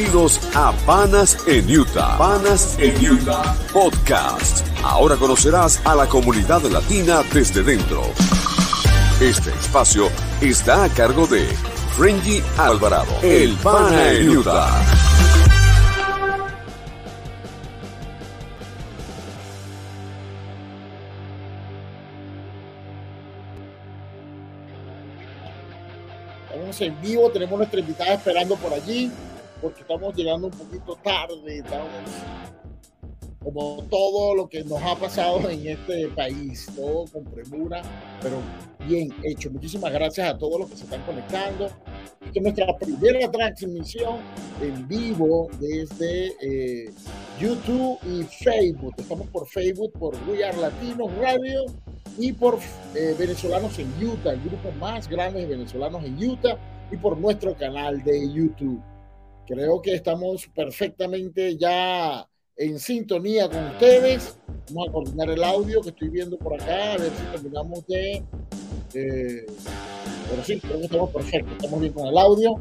Bienvenidos 0.00 0.40
a 0.56 0.72
Panas 0.86 1.36
en 1.46 1.78
Utah. 1.78 2.16
Panas 2.16 2.74
en 2.78 3.06
Utah 3.06 3.54
Podcast. 3.70 4.66
Ahora 4.82 5.16
conocerás 5.16 5.78
a 5.84 5.94
la 5.94 6.06
comunidad 6.06 6.62
latina 6.62 7.22
desde 7.34 7.62
dentro. 7.62 8.04
Este 9.20 9.50
espacio 9.50 10.08
está 10.40 10.84
a 10.84 10.88
cargo 10.88 11.26
de 11.26 11.44
Frenji 11.98 12.42
Alvarado, 12.56 13.12
el 13.22 13.54
Pana 13.56 14.12
en 14.12 14.38
Utah. 14.38 14.82
Estamos 26.50 26.80
en 26.80 27.02
vivo, 27.02 27.30
tenemos 27.30 27.58
nuestra 27.58 27.80
invitada 27.80 28.14
esperando 28.14 28.56
por 28.56 28.72
allí, 28.72 29.12
porque 29.60 29.82
estamos 29.82 30.14
llegando 30.14 30.46
un 30.48 30.52
poquito 30.52 30.96
tarde, 31.02 31.58
estamos 31.58 31.88
como 33.42 33.82
todo 33.90 34.34
lo 34.34 34.48
que 34.48 34.62
nos 34.64 34.82
ha 34.82 34.94
pasado 34.96 35.48
en 35.50 35.66
este 35.66 36.08
país, 36.08 36.66
todo 36.76 37.06
con 37.06 37.24
premura, 37.24 37.82
pero 38.20 38.36
bien 38.86 39.12
hecho. 39.22 39.50
Muchísimas 39.50 39.92
gracias 39.92 40.28
a 40.28 40.38
todos 40.38 40.60
los 40.60 40.70
que 40.70 40.76
se 40.76 40.84
están 40.84 41.02
conectando. 41.02 41.66
Esta 41.66 42.38
es 42.38 42.42
nuestra 42.42 42.78
primera 42.78 43.30
transmisión 43.30 44.18
en 44.62 44.86
vivo 44.86 45.48
desde 45.58 46.32
eh, 46.40 46.90
YouTube 47.40 47.98
y 48.04 48.22
Facebook. 48.24 48.94
Estamos 48.98 49.26
por 49.28 49.48
Facebook, 49.48 49.92
por 49.98 50.14
We 50.28 50.44
Are 50.44 50.56
Latinos 50.56 51.10
Radio 51.16 51.64
y 52.18 52.32
por 52.32 52.58
eh, 52.94 53.14
Venezolanos 53.18 53.78
en 53.78 53.88
Utah, 54.06 54.32
el 54.32 54.40
grupo 54.40 54.70
más 54.72 55.08
grande 55.08 55.40
de 55.40 55.46
venezolanos 55.46 56.04
en 56.04 56.22
Utah, 56.22 56.58
y 56.92 56.96
por 56.96 57.16
nuestro 57.18 57.54
canal 57.54 58.02
de 58.02 58.32
YouTube. 58.32 58.82
Creo 59.46 59.82
que 59.82 59.94
estamos 59.94 60.48
perfectamente 60.54 61.56
ya 61.56 62.26
en 62.56 62.78
sintonía 62.78 63.48
con 63.48 63.64
ustedes. 63.68 64.36
Vamos 64.70 64.88
a 64.88 64.92
coordinar 64.92 65.30
el 65.30 65.42
audio 65.42 65.80
que 65.80 65.88
estoy 65.88 66.08
viendo 66.08 66.38
por 66.38 66.54
acá, 66.54 66.92
a 66.92 66.98
ver 66.98 67.10
si 67.10 67.22
terminamos 67.32 67.86
de... 67.86 68.22
Eh, 68.94 69.46
pero 70.28 70.44
sí, 70.44 70.60
creo 70.60 70.78
que 70.78 70.84
estamos 70.84 71.10
perfectos, 71.10 71.52
estamos 71.54 71.80
bien 71.80 71.92
con 71.92 72.06
el 72.06 72.18
audio. 72.18 72.60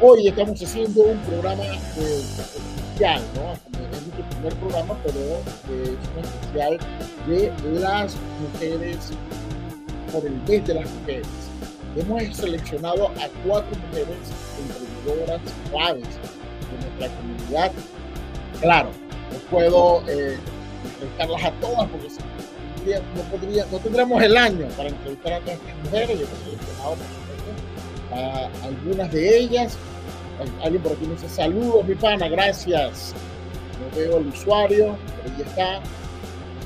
Hoy 0.00 0.28
estamos 0.28 0.62
haciendo 0.62 1.02
un 1.02 1.18
programa 1.22 1.64
eh, 1.64 2.22
especial, 2.22 3.22
¿no? 3.34 3.52
Es 3.52 4.02
nuestro 4.02 4.30
primer 4.30 4.54
programa, 4.54 5.00
pero 5.04 5.18
eh, 5.18 5.96
es 6.00 6.08
un 6.16 6.24
especial 6.24 6.78
de 7.26 7.80
las 7.80 8.16
mujeres, 8.40 9.10
por 10.12 10.24
el 10.24 10.34
mes 10.42 10.66
de 10.66 10.74
las 10.74 10.90
mujeres. 10.90 11.26
Hemos 11.96 12.36
seleccionado 12.36 13.08
a 13.08 13.28
cuatro 13.44 13.76
mujeres 13.88 14.16
emprendedoras 15.08 15.40
claves 15.70 16.04
de 16.04 16.98
nuestra 16.98 17.08
comunidad 17.16 17.72
Claro, 18.60 18.90
no 19.30 19.38
puedo 19.50 20.02
eh, 20.08 20.36
entrevistarlas 20.84 21.44
a 21.44 21.52
todas 21.60 21.88
porque 21.90 22.08
no, 23.14 23.22
podría, 23.30 23.64
tendremos 23.66 24.22
el 24.22 24.36
año 24.36 24.66
para 24.76 24.88
entrevistar 24.88 25.32
a 25.34 25.40
todas 25.40 25.58
estas 25.58 25.84
mujeres. 25.84 26.18
Yo 26.18 26.24
he 26.24 26.44
seleccionado, 26.44 26.96
a 28.12 28.66
algunas 28.66 29.12
de 29.12 29.38
ellas. 29.38 29.76
Alguien 30.62 30.82
por 30.82 30.92
aquí 30.92 31.06
me 31.06 31.14
dice 31.14 31.28
saludos, 31.28 31.84
mi 31.84 31.94
pana, 31.94 32.28
gracias. 32.28 33.14
No 33.80 33.96
veo 33.96 34.18
el 34.18 34.28
usuario, 34.28 34.96
pero 35.22 35.36
ahí 35.36 35.42
está. 35.42 35.80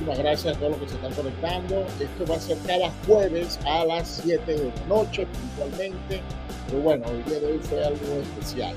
Muchísimas 0.03 0.19
gracias 0.19 0.57
a 0.57 0.59
todos 0.59 0.73
los 0.73 0.81
que 0.81 0.89
se 0.89 0.95
están 0.97 1.13
conectando. 1.13 1.87
Esto 2.01 2.27
va 2.29 2.35
a 2.35 2.41
ser 2.41 2.59
cada 2.67 2.91
jueves 3.07 3.57
a 3.65 3.85
las 3.85 4.21
7 4.25 4.53
de 4.53 4.65
la 4.65 4.87
noche, 4.89 5.27
puntualmente. 5.27 6.21
Pero 6.67 6.83
bueno, 6.83 7.07
el 7.09 7.25
día 7.25 7.39
de 7.39 7.47
hoy 7.47 7.59
fue 7.61 7.85
algo 7.85 8.21
especial. 8.21 8.75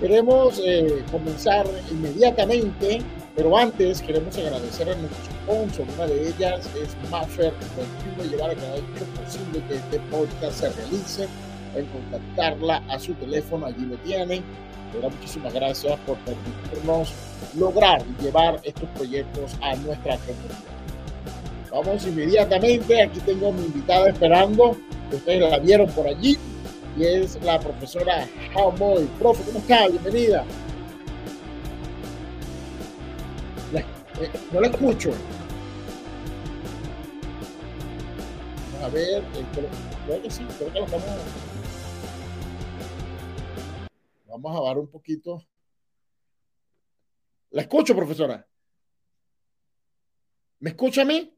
Queremos 0.00 0.60
eh, 0.64 1.04
comenzar 1.12 1.66
inmediatamente, 1.88 3.00
pero 3.36 3.56
antes 3.56 4.02
queremos 4.02 4.36
agradecer 4.36 4.88
a 4.90 4.96
nuestros 4.96 5.24
sponsors. 5.42 5.94
Una 5.94 6.06
de 6.08 6.28
ellas 6.30 6.68
es 6.74 7.10
Maffer, 7.10 7.52
que 7.52 8.22
nos 8.22 8.32
llevar 8.32 8.50
a 8.50 8.54
cada 8.56 8.74
hecho 8.74 9.04
posible 9.22 9.62
que 9.68 9.76
este 9.76 10.00
podcast 10.10 10.58
se 10.58 10.68
realice. 10.70 11.28
En 11.74 11.86
contactarla 11.86 12.82
a 12.88 12.98
su 12.98 13.14
teléfono, 13.14 13.66
allí 13.66 13.84
lo 13.84 13.96
tienen. 13.98 14.42
Muchísimas 15.02 15.52
gracias 15.52 15.98
por 16.00 16.16
permitirnos 16.18 17.12
lograr 17.56 18.02
llevar 18.22 18.58
estos 18.62 18.88
proyectos 18.90 19.54
a 19.60 19.74
nuestra 19.76 20.16
comunidad. 20.18 20.58
Vamos 21.70 22.06
inmediatamente, 22.06 23.02
aquí 23.02 23.20
tengo 23.20 23.48
a 23.48 23.52
mi 23.52 23.66
invitada 23.66 24.08
esperando, 24.08 24.76
ustedes 25.12 25.50
la 25.50 25.58
vieron 25.58 25.86
por 25.90 26.06
allí, 26.06 26.38
y 26.96 27.04
es 27.04 27.38
la 27.42 27.60
profesora 27.60 28.26
How 28.54 28.72
Moy. 28.78 29.04
Profe, 29.18 29.44
¿cómo 29.44 29.58
está? 29.58 29.86
Bienvenida. 29.88 30.44
Eh, 34.20 34.30
no 34.52 34.60
la 34.60 34.66
escucho. 34.66 35.10
A 38.82 38.88
ver, 38.88 39.18
eh, 39.18 39.44
creo, 40.06 40.22
que 40.22 40.30
sí, 40.30 40.44
creo 40.58 40.72
que 40.72 40.78
lo 40.80 40.84
estamos. 40.86 41.04
Vamos 44.40 44.58
a 44.58 44.62
bajar 44.62 44.78
un 44.78 44.90
poquito. 44.90 45.44
La 47.50 47.62
escucho, 47.62 47.96
profesora. 47.96 48.46
¿Me 50.60 50.70
escucha 50.70 51.02
a 51.02 51.04
mí? 51.04 51.34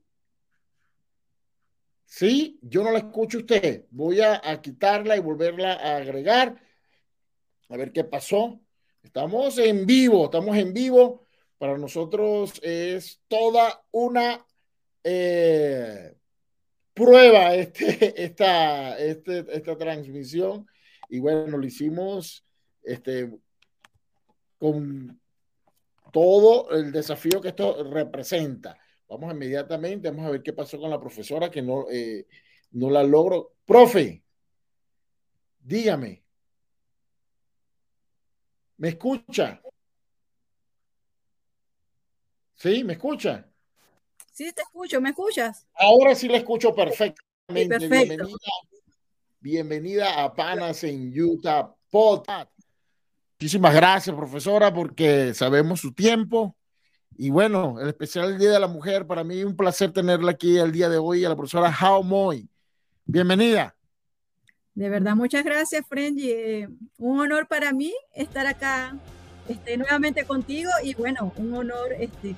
Sí, 2.04 2.58
yo 2.62 2.82
no 2.82 2.90
la 2.90 2.98
escucho 2.98 3.38
usted. 3.38 3.86
Voy 3.90 4.20
a, 4.20 4.40
quitarla 4.60 5.16
y 5.16 5.20
volverla 5.20 5.74
a 5.74 5.96
agregar. 5.96 6.60
A 7.68 7.76
ver 7.76 7.92
qué 7.92 8.04
pasó. 8.04 8.60
Estamos 9.02 9.56
en 9.58 9.86
vivo, 9.86 10.24
estamos 10.24 10.56
en 10.56 10.74
vivo. 10.74 11.26
Para 11.56 11.78
nosotros 11.78 12.60
es 12.62 13.22
toda 13.28 13.84
una 13.92 14.44
eh, 15.04 16.14
prueba 16.92 17.54
este, 17.54 18.24
esta, 18.24 18.98
este, 18.98 19.46
esta 19.48 19.78
transmisión. 19.78 20.66
Y 21.08 21.20
bueno, 21.20 21.58
lo 21.58 21.66
hicimos 21.66 22.44
este, 22.82 23.30
con 24.58 25.20
todo 26.12 26.70
el 26.70 26.92
desafío 26.92 27.40
que 27.40 27.48
esto 27.48 27.84
representa. 27.84 28.78
Vamos 29.08 29.32
inmediatamente, 29.32 30.10
vamos 30.10 30.26
a 30.26 30.30
ver 30.30 30.42
qué 30.42 30.52
pasó 30.52 30.78
con 30.78 30.90
la 30.90 31.00
profesora 31.00 31.50
que 31.50 31.62
no, 31.62 31.86
eh, 31.90 32.26
no 32.72 32.90
la 32.90 33.02
logro. 33.02 33.54
Profe, 33.64 34.22
dígame. 35.58 36.22
¿Me 38.76 38.90
escucha? 38.90 39.60
¿Sí? 42.54 42.84
¿Me 42.84 42.94
escucha? 42.94 43.46
Sí, 44.32 44.52
te 44.52 44.62
escucho, 44.62 45.00
¿me 45.00 45.10
escuchas? 45.10 45.66
Ahora 45.74 46.14
sí 46.14 46.28
la 46.28 46.38
escucho 46.38 46.74
perfectamente. 46.74 47.78
Bienvenida, 47.78 48.24
bienvenida 49.40 50.22
a 50.22 50.32
Panas 50.32 50.84
en 50.84 51.12
Utah 51.18 51.74
Podcast. 51.90 52.59
Muchísimas 53.40 53.74
gracias, 53.74 54.14
profesora, 54.14 54.70
porque 54.70 55.32
sabemos 55.32 55.80
su 55.80 55.94
tiempo 55.94 56.54
y 57.16 57.30
bueno, 57.30 57.80
el 57.80 57.88
especial 57.88 58.38
Día 58.38 58.50
de 58.50 58.60
la 58.60 58.68
Mujer, 58.68 59.06
para 59.06 59.24
mí 59.24 59.42
un 59.44 59.56
placer 59.56 59.92
tenerla 59.92 60.32
aquí 60.32 60.58
el 60.58 60.72
día 60.72 60.90
de 60.90 60.98
hoy, 60.98 61.24
a 61.24 61.30
la 61.30 61.36
profesora 61.36 61.74
How 61.74 62.02
Moy. 62.02 62.50
Bienvenida. 63.06 63.74
De 64.74 64.90
verdad, 64.90 65.16
muchas 65.16 65.42
gracias, 65.42 65.86
Frenji. 65.88 66.30
Eh, 66.30 66.68
un 66.98 67.18
honor 67.18 67.48
para 67.48 67.72
mí 67.72 67.94
estar 68.12 68.46
acá 68.46 68.98
este, 69.48 69.78
nuevamente 69.78 70.24
contigo 70.24 70.70
y 70.84 70.92
bueno, 70.92 71.32
un 71.36 71.54
honor 71.54 71.94
este, 71.98 72.36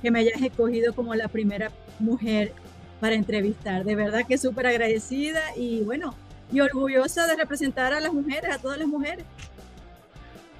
que 0.00 0.12
me 0.12 0.20
hayas 0.20 0.40
escogido 0.40 0.94
como 0.94 1.16
la 1.16 1.26
primera 1.26 1.72
mujer 1.98 2.52
para 3.00 3.16
entrevistar. 3.16 3.84
De 3.84 3.96
verdad 3.96 4.24
que 4.24 4.38
súper 4.38 4.68
agradecida 4.68 5.40
y 5.56 5.82
bueno, 5.82 6.14
y 6.52 6.60
orgullosa 6.60 7.26
de 7.26 7.34
representar 7.34 7.92
a 7.92 8.00
las 8.00 8.12
mujeres, 8.12 8.54
a 8.54 8.58
todas 8.58 8.78
las 8.78 8.86
mujeres. 8.86 9.24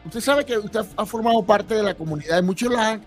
Usted 0.07 0.21
sabe 0.21 0.45
que 0.45 0.57
usted 0.57 0.87
ha 0.97 1.05
formado 1.05 1.43
parte 1.43 1.75
de 1.75 1.83
la 1.83 1.95
comunidad 1.95 2.39
y 2.39 2.43
muchos 2.43 2.73
la, 2.73 3.01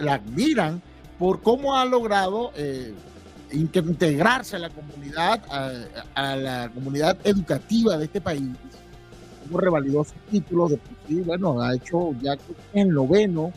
la 0.00 0.14
admiran 0.14 0.82
por 1.18 1.40
cómo 1.40 1.76
ha 1.76 1.84
logrado 1.84 2.50
eh, 2.56 2.92
integrarse 3.52 4.56
a 4.56 4.58
la 4.58 4.70
comunidad, 4.70 5.42
a, 6.14 6.36
la 6.36 6.70
comunidad 6.74 7.16
educativa 7.24 7.96
de 7.96 8.06
este 8.06 8.20
país. 8.20 8.50
Cómo 9.44 9.60
revalidó 9.60 10.04
sus 10.04 10.16
títulos 10.30 10.72
bueno, 11.08 11.60
ha 11.60 11.74
hecho 11.74 12.12
ya 12.20 12.36
en 12.72 12.90
noveno 12.90 13.52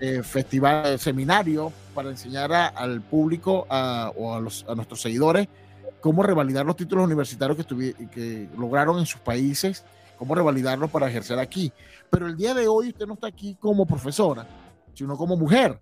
eh, 0.00 0.22
festival, 0.22 0.98
seminario 0.98 1.72
para 1.94 2.10
enseñar 2.10 2.52
al 2.52 3.00
público 3.00 3.66
o 3.68 4.34
a, 4.34 4.40
los, 4.40 4.66
a 4.68 4.74
nuestros 4.74 5.00
seguidores 5.00 5.48
cómo 6.00 6.22
revalidar 6.22 6.64
los 6.64 6.76
títulos 6.76 7.04
universitarios 7.06 7.58
que, 7.64 7.94
que 8.10 8.48
lograron 8.56 8.98
en 8.98 9.06
sus 9.06 9.20
países, 9.20 9.84
cómo 10.16 10.34
revalidarlos 10.34 10.90
para 10.90 11.08
ejercer 11.08 11.38
aquí. 11.38 11.72
Pero 12.10 12.26
el 12.26 12.36
día 12.36 12.54
de 12.54 12.68
hoy 12.68 12.88
usted 12.88 13.06
no 13.06 13.14
está 13.14 13.26
aquí 13.26 13.54
como 13.54 13.86
profesora, 13.86 14.46
sino 14.94 15.16
como 15.16 15.36
mujer. 15.36 15.78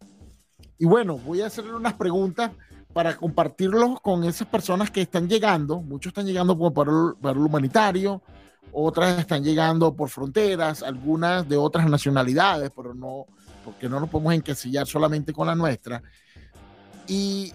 Y 0.78 0.84
bueno, 0.84 1.18
voy 1.18 1.40
a 1.40 1.46
hacerle 1.46 1.74
unas 1.74 1.94
preguntas 1.94 2.50
para 2.92 3.16
compartirlos 3.16 4.00
con 4.00 4.24
esas 4.24 4.48
personas 4.48 4.90
que 4.90 5.02
están 5.02 5.28
llegando. 5.28 5.80
Muchos 5.80 6.10
están 6.10 6.26
llegando 6.26 6.56
como 6.56 6.72
para 6.72 6.90
el, 6.90 7.38
humanitario, 7.38 8.22
otras 8.72 9.18
están 9.18 9.44
llegando 9.44 9.94
por 9.94 10.08
fronteras, 10.08 10.82
algunas 10.82 11.48
de 11.48 11.56
otras 11.56 11.88
nacionalidades, 11.88 12.70
pero 12.74 12.94
no, 12.94 13.26
porque 13.64 13.88
no 13.88 14.00
nos 14.00 14.08
podemos 14.08 14.34
encasillar 14.34 14.86
solamente 14.86 15.32
con 15.32 15.46
la 15.46 15.54
nuestra. 15.54 16.02
Y, 17.06 17.52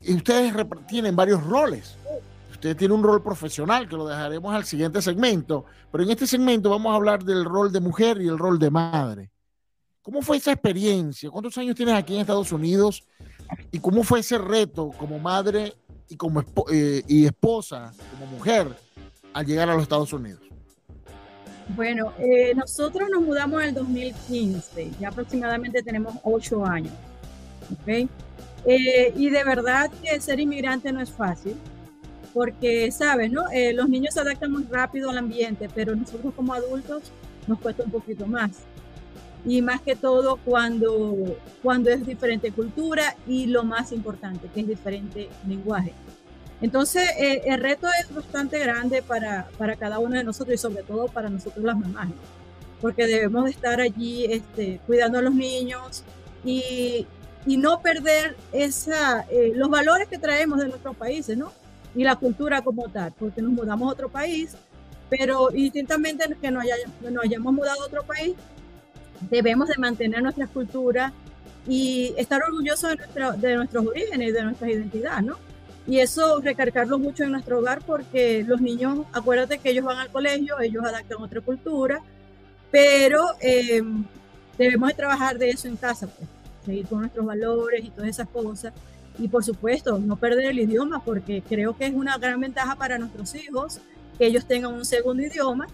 y 0.00 0.14
ustedes 0.14 0.54
tienen 0.86 1.14
varios 1.14 1.44
roles. 1.44 1.96
Usted 2.58 2.76
tiene 2.76 2.92
un 2.92 3.04
rol 3.04 3.22
profesional 3.22 3.88
que 3.88 3.94
lo 3.94 4.08
dejaremos 4.08 4.52
al 4.52 4.64
siguiente 4.64 5.00
segmento, 5.00 5.64
pero 5.92 6.02
en 6.02 6.10
este 6.10 6.26
segmento 6.26 6.68
vamos 6.68 6.90
a 6.90 6.96
hablar 6.96 7.22
del 7.22 7.44
rol 7.44 7.70
de 7.70 7.78
mujer 7.78 8.20
y 8.20 8.26
el 8.26 8.36
rol 8.36 8.58
de 8.58 8.68
madre. 8.68 9.30
¿Cómo 10.02 10.22
fue 10.22 10.38
esa 10.38 10.50
experiencia? 10.50 11.30
¿Cuántos 11.30 11.56
años 11.56 11.76
tienes 11.76 11.94
aquí 11.94 12.14
en 12.14 12.22
Estados 12.22 12.50
Unidos? 12.50 13.06
¿Y 13.70 13.78
cómo 13.78 14.02
fue 14.02 14.18
ese 14.18 14.38
reto 14.38 14.90
como 14.98 15.20
madre 15.20 15.72
y 16.08 16.16
como 16.16 16.42
eh, 16.72 17.04
y 17.06 17.26
esposa, 17.26 17.92
como 18.10 18.26
mujer, 18.26 18.76
al 19.34 19.46
llegar 19.46 19.70
a 19.70 19.74
los 19.74 19.84
Estados 19.84 20.12
Unidos? 20.12 20.40
Bueno, 21.76 22.12
eh, 22.18 22.54
nosotros 22.56 23.08
nos 23.08 23.22
mudamos 23.22 23.62
en 23.62 23.68
el 23.68 23.74
2015, 23.76 24.90
ya 24.98 25.10
aproximadamente 25.10 25.80
tenemos 25.84 26.12
ocho 26.24 26.66
años. 26.66 26.92
¿okay? 27.80 28.08
Eh, 28.66 29.12
y 29.14 29.30
de 29.30 29.44
verdad 29.44 29.92
que 30.02 30.20
ser 30.20 30.40
inmigrante 30.40 30.90
no 30.90 31.00
es 31.00 31.12
fácil, 31.12 31.54
porque, 32.38 32.92
¿sabes? 32.92 33.32
No? 33.32 33.46
los 33.74 33.88
niños 33.88 34.14
se 34.14 34.20
adaptan 34.20 34.52
muy 34.52 34.62
rápido 34.70 35.10
al 35.10 35.18
ambiente, 35.18 35.68
pero 35.74 35.96
nosotros 35.96 36.32
como 36.36 36.54
adultos 36.54 37.10
nos 37.48 37.58
cuesta 37.58 37.82
un 37.82 37.90
poquito 37.90 38.28
más 38.28 38.52
y 39.44 39.60
más 39.60 39.80
que 39.80 39.96
todo 39.96 40.36
cuando, 40.44 41.36
cuando 41.64 41.90
es 41.90 42.06
diferente 42.06 42.52
cultura 42.52 43.16
y 43.26 43.46
lo 43.46 43.64
más 43.64 43.90
importante, 43.90 44.48
que 44.54 44.60
es 44.60 44.68
diferente 44.68 45.28
lenguaje. 45.48 45.92
Entonces, 46.60 47.10
eh, 47.18 47.42
el 47.46 47.60
reto 47.60 47.88
es 48.00 48.14
bastante 48.14 48.60
grande 48.60 49.02
para, 49.02 49.48
para, 49.58 49.74
cada 49.74 49.98
uno 49.98 50.16
de 50.16 50.22
nosotros 50.22 50.54
y 50.54 50.58
sobre 50.58 50.84
todo 50.84 51.08
para 51.08 51.28
nosotros 51.28 51.64
las 51.64 51.76
mamás, 51.76 52.06
porque 52.80 53.08
debemos 53.08 53.46
de 53.46 53.50
estar 53.50 53.80
allí 53.80 54.26
este, 54.26 54.78
cuidando 54.86 55.18
a 55.18 55.22
los 55.22 55.34
niños 55.34 56.04
y, 56.44 57.04
y 57.46 57.56
no 57.56 57.80
perder 57.80 58.36
esa, 58.52 59.22
eh, 59.28 59.50
los 59.56 59.68
valores 59.68 60.06
que 60.06 60.18
traemos 60.18 60.60
de 60.60 60.68
nuestros 60.68 60.94
países, 60.94 61.36
¿no? 61.36 61.52
Y 61.98 62.04
la 62.04 62.14
cultura 62.14 62.62
como 62.62 62.88
tal, 62.88 63.12
porque 63.18 63.42
nos 63.42 63.50
mudamos 63.50 63.88
a 63.88 63.90
otro 63.90 64.08
país, 64.08 64.56
pero 65.10 65.48
distintamente 65.48 66.24
que 66.40 66.48
nos, 66.48 66.62
nos 67.02 67.24
hayamos 67.24 67.52
mudado 67.52 67.82
a 67.82 67.86
otro 67.86 68.04
país, 68.04 68.36
debemos 69.28 69.68
de 69.68 69.74
mantener 69.78 70.22
nuestra 70.22 70.46
cultura 70.46 71.12
y 71.66 72.14
estar 72.16 72.40
orgullosos 72.40 72.94
de, 73.14 73.48
de 73.48 73.56
nuestros 73.56 73.84
orígenes 73.84 74.28
y 74.28 74.30
de 74.30 74.42
nuestra 74.44 74.70
identidad, 74.70 75.22
¿no? 75.22 75.38
Y 75.88 75.98
eso 75.98 76.40
recargarlo 76.40 77.00
mucho 77.00 77.24
en 77.24 77.32
nuestro 77.32 77.58
hogar 77.58 77.82
porque 77.84 78.44
los 78.46 78.60
niños, 78.60 79.00
acuérdate 79.12 79.58
que 79.58 79.70
ellos 79.70 79.84
van 79.84 79.98
al 79.98 80.10
colegio, 80.10 80.60
ellos 80.60 80.84
adaptan 80.84 81.20
otra 81.20 81.40
cultura, 81.40 82.00
pero 82.70 83.24
eh, 83.40 83.82
debemos 84.56 84.90
de 84.90 84.94
trabajar 84.94 85.36
de 85.36 85.50
eso 85.50 85.66
en 85.66 85.74
casa, 85.74 86.06
pues, 86.06 86.28
seguir 86.64 86.86
con 86.86 87.00
nuestros 87.00 87.26
valores 87.26 87.84
y 87.84 87.90
todas 87.90 88.10
esas 88.10 88.28
cosas. 88.28 88.72
Y 89.18 89.28
por 89.28 89.44
supuesto, 89.44 89.98
no 89.98 90.16
perder 90.16 90.46
el 90.46 90.60
idioma 90.60 91.02
porque 91.04 91.42
creo 91.42 91.76
que 91.76 91.86
es 91.86 91.94
una 91.94 92.18
gran 92.18 92.40
ventaja 92.40 92.76
para 92.76 92.98
nuestros 92.98 93.34
hijos 93.34 93.80
que 94.18 94.26
ellos 94.26 94.46
tengan 94.46 94.74
un 94.74 94.84
segundo 94.84 95.22
idioma. 95.22 95.66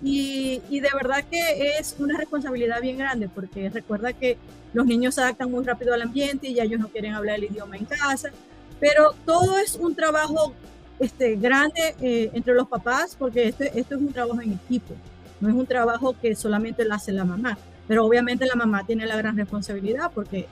Y, 0.00 0.60
de 0.70 0.88
verdad 0.94 1.24
que 1.28 1.76
es 1.78 1.96
una 1.98 2.16
responsabilidad 2.16 2.80
bien 2.80 2.98
grande 2.98 3.28
porque 3.28 3.68
recuerda 3.68 4.12
que 4.12 4.38
los 4.72 4.86
niños 4.86 5.16
se 5.16 5.22
adaptan 5.22 5.50
muy 5.50 5.64
rápido 5.64 5.92
al 5.92 6.02
ambiente 6.02 6.46
y 6.46 6.54
ya 6.54 6.62
ellos 6.62 6.78
no 6.78 6.88
quieren 6.88 7.14
hablar 7.14 7.36
el 7.36 7.44
idioma 7.44 7.76
en 7.76 7.84
casa, 7.84 8.30
pero 8.78 9.14
todo 9.24 9.58
es 9.58 9.74
un 9.74 9.96
trabajo 9.96 10.52
este, 11.00 11.34
grande 11.34 11.96
eh, 12.00 12.30
entre 12.32 12.54
los 12.54 12.68
papás 12.68 13.16
porque 13.18 13.48
esto, 13.48 13.64
esto 13.64 13.96
es 13.96 14.00
un 14.00 14.12
trabajo 14.12 14.40
en 14.40 14.52
equipo, 14.52 14.94
no 15.40 15.48
es 15.48 15.54
un 15.54 15.66
trabajo 15.66 16.14
que 16.20 16.36
solamente 16.36 16.84
lo 16.84 16.94
hace 16.94 17.10
la 17.10 17.24
mamá, 17.24 17.58
pero 17.88 18.04
obviamente 18.04 18.46
la 18.46 18.54
mamá 18.54 18.86
tiene 18.86 19.04
la 19.06 19.16
gran 19.16 19.36
responsabilidad 19.36 20.12
porque 20.14 20.46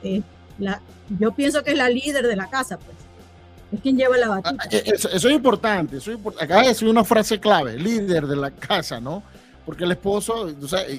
yo 1.18 1.32
pienso 1.34 1.62
que 1.62 1.72
es 1.72 1.76
la 1.76 1.88
líder 1.88 2.26
de 2.26 2.36
la 2.36 2.48
casa, 2.48 2.78
pues. 2.78 2.96
Es 3.72 3.80
quien 3.80 3.96
lleva 3.96 4.16
la 4.16 4.28
batuta. 4.28 4.64
Ah, 4.64 4.68
eso, 4.70 5.08
es 5.08 5.24
importante. 5.24 5.96
Eso 5.96 6.12
es 6.12 6.16
importante. 6.16 6.44
Acaba 6.44 6.72
de 6.72 6.88
una 6.88 7.04
frase 7.04 7.40
clave, 7.40 7.76
líder 7.76 8.26
de 8.26 8.36
la 8.36 8.50
casa, 8.52 9.00
¿no? 9.00 9.22
porque 9.66 9.82
el 9.82 9.90
esposo, 9.90 10.48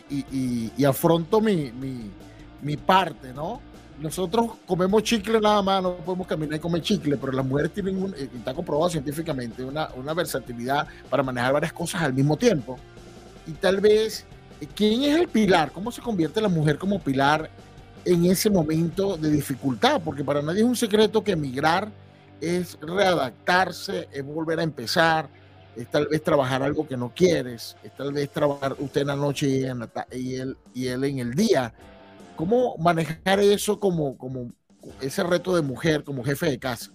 y, 0.09 0.83
afronto 0.83 1.39
mi, 1.39 2.77
parte, 2.85 3.33
¿no? 3.33 3.61
Nosotros 3.99 4.51
comemos 4.67 5.01
chicle 5.01 5.39
nada 5.39 5.63
más, 5.63 5.81
no 5.81 5.95
podemos 5.95 6.27
caminar 6.27 6.57
y 6.57 6.59
comer 6.59 6.81
chicle, 6.81 7.17
pero 7.17 7.31
las 7.31 7.45
mujeres 7.45 7.73
tienen, 7.73 8.03
un, 8.03 8.13
eh, 8.13 8.29
está 8.35 8.53
comprobado 8.53 8.91
científicamente, 8.91 9.63
una, 9.63 9.89
una 9.95 10.13
versatilidad 10.13 10.85
para 11.09 11.23
manejar 11.23 11.53
varias 11.53 11.73
cosas 11.73 12.03
al 12.03 12.13
mismo 12.13 12.37
tiempo. 12.37 12.77
Y 13.47 13.53
tal 13.53 13.79
vez, 13.81 14.25
eh, 14.61 14.67
¿quién 14.75 15.01
es 15.03 15.15
el 15.15 15.27
pilar? 15.27 15.71
¿Cómo 15.71 15.91
se 15.91 16.01
convierte 16.01 16.41
la 16.41 16.49
mujer 16.49 16.77
como 16.77 16.99
pilar 16.99 17.49
en 18.07 18.25
ese 18.25 18.49
momento 18.49 19.17
de 19.17 19.29
dificultad? 19.29 20.01
Porque 20.03 20.23
para 20.23 20.41
nadie 20.41 20.61
es 20.61 20.65
un 20.65 20.75
secreto 20.75 21.23
que 21.23 21.33
emigrar 21.33 21.91
es 22.39 22.77
readaptarse, 22.79 24.07
es 24.11 24.23
volver 24.23 24.59
a 24.59 24.63
empezar, 24.63 25.27
es 25.75 25.89
tal 25.89 26.07
vez 26.07 26.23
trabajar 26.23 26.63
algo 26.63 26.87
que 26.87 26.97
no 26.97 27.11
quieres, 27.13 27.75
es 27.83 27.95
tal 27.95 28.13
vez 28.13 28.29
trabajar 28.29 28.75
usted 28.79 29.01
en 29.01 29.07
la 29.07 29.15
noche 29.15 29.47
y, 29.47 30.35
él, 30.35 30.57
y 30.73 30.87
él 30.87 31.03
en 31.03 31.19
el 31.19 31.33
día. 31.33 31.73
¿Cómo 32.35 32.77
manejar 32.77 33.39
eso 33.39 33.79
como, 33.79 34.17
como 34.17 34.51
ese 35.01 35.23
reto 35.23 35.55
de 35.55 35.61
mujer, 35.61 36.03
como 36.03 36.23
jefe 36.23 36.49
de 36.49 36.59
casa? 36.59 36.91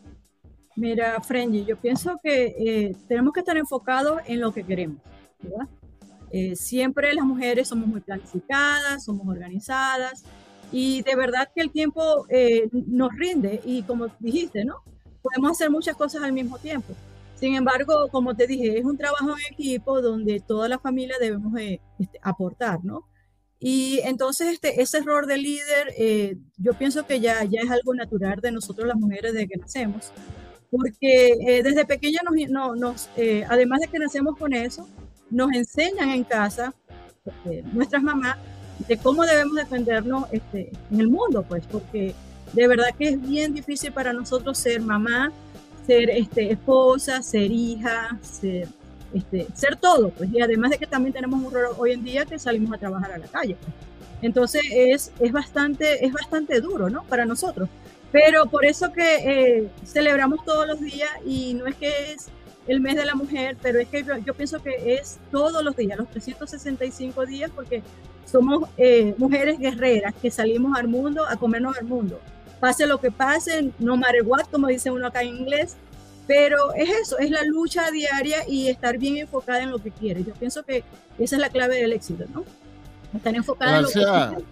Mira, 0.77 1.21
Frenji, 1.21 1.65
yo 1.65 1.77
pienso 1.77 2.19
que 2.23 2.55
eh, 2.59 2.97
tenemos 3.07 3.33
que 3.35 3.41
estar 3.41 3.57
enfocados 3.57 4.23
en 4.27 4.41
lo 4.41 4.53
que 4.53 4.65
queremos, 4.65 4.99
¿verdad? 5.41 5.69
Eh, 6.31 6.57
siempre 6.57 7.13
las 7.13 7.27
mujeres 7.27 7.69
somos 7.69 7.87
muy 7.87 8.01
planificadas, 8.01 9.05
somos 9.05 9.29
organizadas 9.29 10.25
y 10.73 11.03
de 11.03 11.15
verdad 11.15 11.51
que 11.55 11.61
el 11.61 11.71
tiempo 11.71 12.27
eh, 12.31 12.69
nos 12.73 13.13
rinde 13.15 13.61
y 13.65 13.83
como 13.83 14.09
dijiste, 14.19 14.65
¿no? 14.65 14.83
Podemos 15.21 15.53
hacer 15.53 15.71
muchas 15.71 15.95
cosas 15.95 16.23
al 16.23 16.33
mismo 16.33 16.59
tiempo. 16.59 16.95
Sin 17.43 17.57
embargo, 17.57 18.09
como 18.13 18.37
te 18.37 18.47
dije, 18.47 18.79
es 18.79 18.85
un 18.85 18.97
trabajo 18.97 19.31
en 19.31 19.53
equipo 19.53 20.01
donde 20.01 20.39
toda 20.39 20.69
la 20.69 20.79
familia 20.79 21.17
debemos 21.21 21.59
eh, 21.59 21.81
este, 21.99 22.17
aportar, 22.23 22.85
¿no? 22.85 23.09
Y 23.59 23.99
entonces 24.05 24.53
este, 24.53 24.81
ese 24.81 24.99
error 24.99 25.27
de 25.27 25.39
líder, 25.39 25.93
eh, 25.99 26.37
yo 26.57 26.75
pienso 26.75 27.05
que 27.05 27.19
ya, 27.19 27.43
ya 27.43 27.61
es 27.61 27.71
algo 27.71 27.95
natural 27.95 28.41
de 28.41 28.53
nosotros 28.53 28.87
las 28.87 28.97
mujeres 28.97 29.33
desde 29.33 29.49
que 29.49 29.59
nacemos, 29.59 30.13
porque 30.71 31.33
eh, 31.47 31.63
desde 31.65 31.85
pequeña 31.85 32.21
nos, 32.49 32.79
nos 32.79 33.11
además 33.49 33.81
de 33.81 33.89
que 33.89 33.99
nacemos 33.99 34.39
con 34.39 34.53
eso, 34.53 34.89
nos 35.29 35.53
enseñan 35.53 36.11
en 36.11 36.23
casa, 36.23 36.73
nuestras 37.73 38.05
mamás, 38.05 38.39
de 38.89 38.97
cómo 38.97 39.25
debemos 39.25 39.57
defendernos 39.57 40.25
este, 40.33 40.71
en 40.91 41.01
el 41.01 41.09
mundo, 41.09 41.45
pues, 41.49 41.65
porque 41.71 42.15
de 42.53 42.69
verdad 42.69 42.89
que 42.99 43.09
es 43.09 43.21
bien 43.21 43.55
difícil 43.55 43.93
para 43.93 44.13
nosotros 44.13 44.59
ser 44.59 44.81
mamá, 44.81 45.33
ser 45.87 46.11
este, 46.11 46.53
esposa, 46.53 47.23
ser 47.23 47.51
hija, 47.51 48.19
ser, 48.23 48.69
este, 49.15 49.47
ser 49.55 49.77
todo, 49.77 50.11
pues, 50.11 50.31
y 50.33 50.41
además 50.41 50.71
de 50.71 50.79
que 50.79 50.87
también 50.87 51.13
tenemos 51.13 51.43
un 51.43 51.53
rol 51.53 51.75
hoy 51.79 51.93
en 51.93 52.05
día 52.05 52.25
que 52.25 52.39
salimos 52.39 52.73
a 52.73 52.79
trabajar 52.79 53.13
a 53.13 53.19
la 53.19 53.27
calle. 53.27 53.57
Pues. 53.61 53.73
Entonces 54.23 54.63
es, 54.71 55.13
es, 55.19 55.33
bastante, 55.33 56.07
es 56.07 56.13
bastante 56.13 56.61
duro, 56.61 56.89
¿no? 56.89 57.03
Para 57.05 57.27
nosotros. 57.27 57.69
Pero 58.13 58.47
por 58.47 58.65
eso 58.65 58.93
que 58.93 59.17
eh, 59.17 59.69
celebramos 59.85 60.45
todos 60.45 60.67
los 60.67 60.81
días 60.81 61.11
y 61.27 61.55
no 61.55 61.67
es 61.67 61.75
que 61.77 62.13
es 62.13 62.29
el 62.67 62.81
mes 62.81 62.97
de 62.97 63.05
la 63.05 63.15
mujer, 63.15 63.57
pero 63.61 63.81
es 63.81 63.89
que 63.89 64.05
yo, 64.25 64.35
pienso 64.35 64.63
que 64.63 64.95
es 64.95 65.19
todos 65.31 65.63
los 65.65 65.77
días, 65.77 65.99
los 65.99 66.09
365 66.11 67.27
días, 67.27 67.51
porque 67.55 67.83
somos 68.25 68.69
eh, 68.77 69.15
mujeres 69.19 69.59
guerreras 69.59 70.15
que 70.21 70.31
salimos 70.31 70.79
al 70.79 70.89
mundo 70.89 71.27
a 71.27 71.37
comernos 71.37 71.77
al 71.77 71.85
mundo 71.85 72.21
pase 72.63 72.87
lo 72.87 72.99
que 72.99 73.11
pase, 73.11 73.73
no 73.81 73.97
matter 73.97 74.23
what, 74.25 74.45
como 74.49 74.69
dice 74.69 74.89
uno 74.89 75.09
acá 75.09 75.23
en 75.23 75.37
inglés, 75.37 75.75
pero 76.29 76.73
es 76.75 76.89
eso, 76.91 77.19
es 77.19 77.29
la 77.29 77.43
lucha 77.43 77.91
diaria 77.91 78.49
y 78.49 78.69
estar 78.69 78.99
bien 78.99 79.17
enfocada 79.17 79.65
en 79.65 79.73
lo 79.73 79.81
que 79.81 79.91
quiere. 79.91 80.23
Yo 80.23 80.33
pienso 80.35 80.63
que 80.63 80.85
esa 81.19 81.35
es 81.35 81.41
la 81.41 81.49
clave 81.49 81.83
del 81.83 81.93
éxito, 81.93 82.23
¿no? 82.33 82.45
Estar 83.13 83.35
enfocada 83.35 83.79
en 83.79 83.83
lo 83.83 83.89
que 83.89 83.95
quiere. 83.95 84.45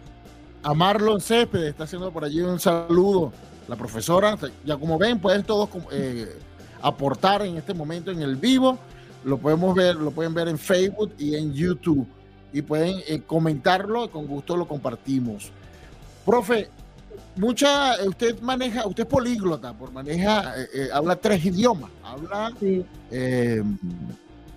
A 0.65 0.75
Marlon 0.75 1.21
Céspedes 1.21 1.69
está 1.69 1.85
haciendo 1.85 2.11
por 2.11 2.25
allí 2.25 2.41
un 2.41 2.59
saludo. 2.59 3.33
La 3.69 3.77
profesora, 3.77 4.37
ya 4.65 4.77
como 4.77 4.99
ven, 4.99 5.21
pueden 5.21 5.45
todos 5.45 5.69
eh, 5.93 6.37
aportar 6.83 7.43
en 7.43 7.57
este 7.57 7.75
momento 7.75 8.11
en 8.11 8.23
el 8.23 8.37
vivo. 8.37 8.79
Lo 9.25 9.39
podemos 9.39 9.75
ver, 9.75 9.97
lo 9.97 10.11
pueden 10.11 10.35
ver 10.35 10.49
en 10.49 10.59
Facebook 10.59 11.13
y 11.19 11.35
en 11.35 11.53
YouTube. 11.53 12.07
Y 12.53 12.63
pueden 12.63 13.01
eh, 13.07 13.23
comentarlo, 13.27 14.11
con 14.11 14.27
gusto 14.27 14.57
lo 14.57 14.67
compartimos. 14.67 15.53
Profe, 16.25 16.69
mucha, 17.37 17.97
usted 18.07 18.41
maneja, 18.41 18.87
usted 18.87 19.05
es 19.05 19.09
políglota, 19.09 19.73
por 19.73 19.93
maneja, 19.93 20.55
eh, 20.61 20.69
eh, 20.75 20.89
habla 20.93 21.17
tres 21.17 21.45
idiomas, 21.45 21.91
habla, 22.03 22.53
eh, 23.11 23.63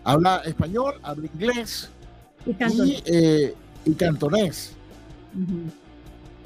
habla 0.03 0.37
español, 0.45 0.95
habla 1.01 1.27
inglés 1.33 1.89
y 2.45 3.93
cantonés. 3.93 4.73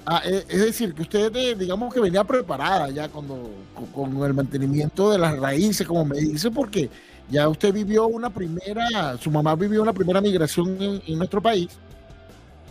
Ah, 0.10 0.22
es 0.26 0.48
decir, 0.48 0.94
que 0.94 1.02
usted, 1.02 1.58
digamos 1.58 1.94
que 1.94 2.00
venía 2.00 2.24
preparada 2.24 2.90
ya 2.90 3.10
cuando, 3.10 3.52
con, 3.94 4.24
el 4.24 4.34
mantenimiento 4.34 5.12
de 5.12 5.18
las 5.18 5.38
raíces, 5.38 5.86
como 5.86 6.06
me 6.06 6.18
dice, 6.18 6.50
porque 6.50 6.90
Ya 7.30 7.50
usted 7.50 7.74
vivió 7.74 8.08
una 8.08 8.30
primera, 8.30 9.18
su 9.18 9.30
mamá 9.30 9.54
vivió 9.56 9.82
una 9.82 9.92
primera 9.92 10.22
migración 10.22 10.78
en, 10.80 11.18
nuestro 11.18 11.42
país, 11.42 11.68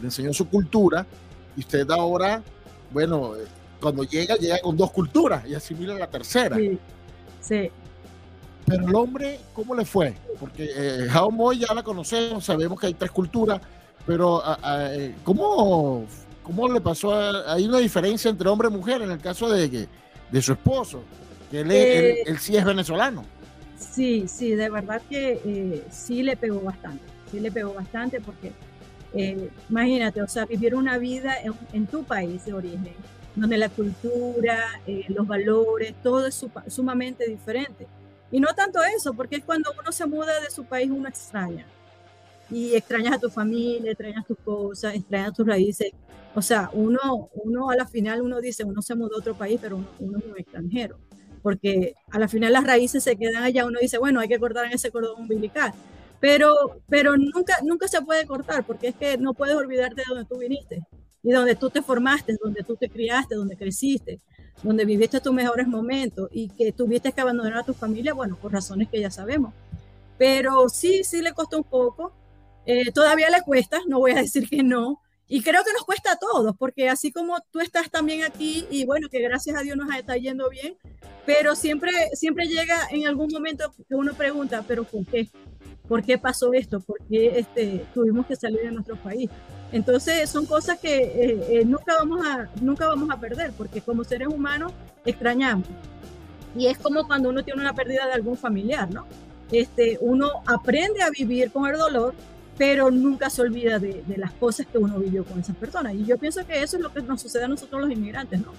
le 0.00 0.06
enseñó 0.06 0.32
su 0.32 0.48
cultura, 0.48 1.04
y 1.54 1.60
usted 1.60 1.90
ahora, 1.90 2.42
bueno, 2.90 3.34
cuando 3.82 4.02
llega, 4.04 4.36
llega 4.36 4.58
con 4.60 4.74
dos 4.74 4.90
culturas 4.90 5.46
y 5.46 5.54
asimila 5.54 5.92
la 5.92 6.06
tercera. 6.06 6.56
Sí, 6.56 6.78
sí. 7.42 7.70
Pero 8.64 8.88
el 8.88 8.94
hombre, 8.94 9.40
¿cómo 9.52 9.74
le 9.74 9.84
fue? 9.84 10.14
Porque 10.40 10.70
eh, 10.74 11.08
Moy 11.30 11.58
ya 11.58 11.74
la 11.74 11.82
conocemos, 11.82 12.46
sabemos 12.46 12.80
que 12.80 12.86
hay 12.86 12.94
tres 12.94 13.10
culturas, 13.10 13.60
pero 14.06 14.42
eh, 14.64 15.14
¿cómo, 15.22 16.06
¿cómo 16.46 16.68
le 16.68 16.80
pasó? 16.80 17.12
hay 17.48 17.66
una 17.66 17.78
diferencia 17.78 18.30
entre 18.30 18.48
hombre 18.48 18.68
y 18.68 18.70
mujer 18.70 19.02
en 19.02 19.10
el 19.10 19.18
caso 19.18 19.50
de, 19.50 19.88
de 20.30 20.42
su 20.42 20.52
esposo, 20.52 21.02
que 21.50 21.60
él, 21.60 21.70
eh, 21.72 22.22
él, 22.22 22.38
sí 22.38 22.56
es 22.56 22.64
venezolano. 22.64 23.24
Sí, 23.76 24.28
sí, 24.28 24.54
de 24.54 24.70
verdad 24.70 25.02
que 25.10 25.40
eh, 25.44 25.84
sí 25.90 26.22
le 26.22 26.36
pegó 26.36 26.60
bastante, 26.60 27.02
sí 27.32 27.40
le 27.40 27.50
pegó 27.50 27.74
bastante 27.74 28.20
porque 28.20 28.52
imagínate, 29.70 30.22
o 30.22 30.28
sea, 30.28 30.44
vivir 30.44 30.74
una 30.74 30.98
vida 30.98 31.34
en, 31.72 31.86
tu 31.86 32.04
país 32.04 32.44
de 32.44 32.52
origen, 32.52 32.94
donde 33.34 33.56
la 33.56 33.70
cultura, 33.70 34.62
los 35.08 35.26
valores, 35.26 35.94
todo 36.02 36.26
es 36.26 36.46
sumamente 36.68 37.26
diferente. 37.26 37.86
Y 38.30 38.40
no 38.40 38.48
tanto 38.54 38.78
eso, 38.84 39.14
porque 39.14 39.36
es 39.36 39.44
cuando 39.44 39.72
uno 39.80 39.90
se 39.90 40.04
muda 40.04 40.38
de 40.40 40.50
su 40.50 40.64
país, 40.64 40.90
uno 40.90 41.08
extraña. 41.08 41.64
Y 42.50 42.74
extrañas 42.74 43.14
a 43.14 43.18
tu 43.18 43.30
familia, 43.30 43.90
extrañas 43.90 44.26
tus 44.26 44.38
cosas, 44.38 44.94
extrañas 44.94 45.32
tus 45.32 45.46
raíces. 45.46 45.92
O 46.34 46.42
sea, 46.42 46.70
uno, 46.72 47.30
uno 47.34 47.70
a 47.70 47.76
la 47.76 47.86
final, 47.86 48.22
uno 48.22 48.40
dice, 48.40 48.64
uno 48.64 48.82
se 48.82 48.94
mudó 48.94 49.16
a 49.16 49.18
otro 49.18 49.34
país, 49.34 49.58
pero 49.60 49.76
uno, 49.98 50.18
es 50.18 50.24
un 50.24 50.38
extranjero. 50.38 50.98
Porque 51.42 51.94
a 52.10 52.18
la 52.18 52.28
final 52.28 52.52
las 52.52 52.64
raíces 52.64 53.02
se 53.02 53.16
quedan 53.16 53.42
allá, 53.42 53.66
uno 53.66 53.78
dice, 53.80 53.98
bueno, 53.98 54.20
hay 54.20 54.28
que 54.28 54.38
cortar 54.38 54.66
en 54.66 54.72
ese 54.72 54.90
cordón 54.90 55.22
umbilical. 55.22 55.72
Pero, 56.20 56.80
pero 56.88 57.16
nunca, 57.16 57.54
nunca 57.64 57.88
se 57.88 58.00
puede 58.02 58.26
cortar, 58.26 58.64
porque 58.64 58.88
es 58.88 58.94
que 58.94 59.18
no 59.18 59.34
puedes 59.34 59.54
olvidarte 59.54 59.96
de 59.96 60.04
donde 60.08 60.24
tú 60.24 60.38
viniste 60.38 60.82
y 61.22 61.32
donde 61.32 61.56
tú 61.56 61.70
te 61.70 61.82
formaste, 61.82 62.36
donde 62.42 62.62
tú 62.62 62.76
te 62.76 62.88
criaste, 62.88 63.34
donde 63.34 63.56
creciste 63.56 64.20
donde 64.62 64.84
viviste 64.84 65.20
tus 65.20 65.32
mejores 65.32 65.66
momentos 65.66 66.28
y 66.32 66.48
que 66.48 66.72
tuviste 66.72 67.12
que 67.12 67.20
abandonar 67.20 67.58
a 67.58 67.62
tu 67.62 67.74
familia, 67.74 68.14
bueno, 68.14 68.36
por 68.40 68.52
razones 68.52 68.88
que 68.88 69.00
ya 69.00 69.10
sabemos. 69.10 69.52
Pero 70.18 70.68
sí, 70.68 71.04
sí 71.04 71.20
le 71.20 71.32
costó 71.32 71.58
un 71.58 71.64
poco. 71.64 72.12
Eh, 72.66 72.90
todavía 72.92 73.30
le 73.30 73.42
cuesta, 73.42 73.80
no 73.86 74.00
voy 74.00 74.12
a 74.12 74.16
decir 74.16 74.48
que 74.48 74.62
no. 74.62 75.00
Y 75.28 75.42
creo 75.42 75.64
que 75.64 75.72
nos 75.72 75.84
cuesta 75.84 76.12
a 76.12 76.18
todos, 76.18 76.54
porque 76.56 76.88
así 76.88 77.10
como 77.10 77.36
tú 77.50 77.60
estás 77.60 77.90
también 77.90 78.22
aquí 78.22 78.64
y 78.70 78.84
bueno, 78.84 79.08
que 79.08 79.20
gracias 79.20 79.56
a 79.56 79.62
Dios 79.62 79.76
nos 79.76 79.92
está 79.94 80.16
yendo 80.16 80.48
bien, 80.48 80.76
pero 81.24 81.56
siempre, 81.56 81.90
siempre 82.12 82.46
llega 82.46 82.86
en 82.90 83.08
algún 83.08 83.28
momento 83.32 83.72
que 83.88 83.94
uno 83.96 84.14
pregunta, 84.14 84.64
pero 84.68 84.84
¿por 84.84 85.04
qué? 85.04 85.28
¿Por 85.88 86.04
qué 86.04 86.16
pasó 86.18 86.52
esto? 86.52 86.78
¿Por 86.80 86.98
qué 87.08 87.38
este, 87.38 87.84
tuvimos 87.92 88.26
que 88.26 88.36
salir 88.36 88.60
de 88.60 88.70
nuestro 88.70 88.96
país? 88.96 89.28
Entonces 89.72 90.30
son 90.30 90.46
cosas 90.46 90.78
que 90.78 90.96
eh, 90.96 91.46
eh, 91.48 91.64
nunca, 91.64 91.96
vamos 91.98 92.24
a, 92.24 92.48
nunca 92.60 92.86
vamos 92.86 93.10
a 93.10 93.18
perder, 93.18 93.52
porque 93.52 93.80
como 93.80 94.04
seres 94.04 94.28
humanos 94.28 94.72
extrañamos. 95.04 95.66
Y 96.56 96.68
es 96.68 96.78
como 96.78 97.06
cuando 97.06 97.28
uno 97.30 97.44
tiene 97.44 97.60
una 97.60 97.74
pérdida 97.74 98.06
de 98.06 98.12
algún 98.12 98.36
familiar, 98.36 98.88
¿no? 98.92 99.06
Este, 99.50 99.98
uno 100.00 100.30
aprende 100.46 101.02
a 101.02 101.10
vivir 101.10 101.50
con 101.50 101.68
el 101.68 101.76
dolor, 101.76 102.14
pero 102.58 102.90
nunca 102.90 103.28
se 103.28 103.42
olvida 103.42 103.78
de, 103.78 104.02
las 104.16 104.32
cosas 104.32 104.66
que 104.66 104.78
uno 104.78 104.98
vivió 104.98 105.24
con 105.24 105.38
esas 105.38 105.56
personas. 105.56 105.94
Y 105.94 106.04
yo 106.04 106.18
pienso 106.18 106.46
que 106.46 106.62
eso 106.62 106.76
es 106.76 106.82
lo 106.82 106.92
que 106.92 107.02
nos 107.02 107.20
sucede 107.20 107.44
a 107.44 107.48
nosotros 107.48 107.82
los 107.82 107.90
inmigrantes, 107.90 108.40
¿no? 108.40 108.52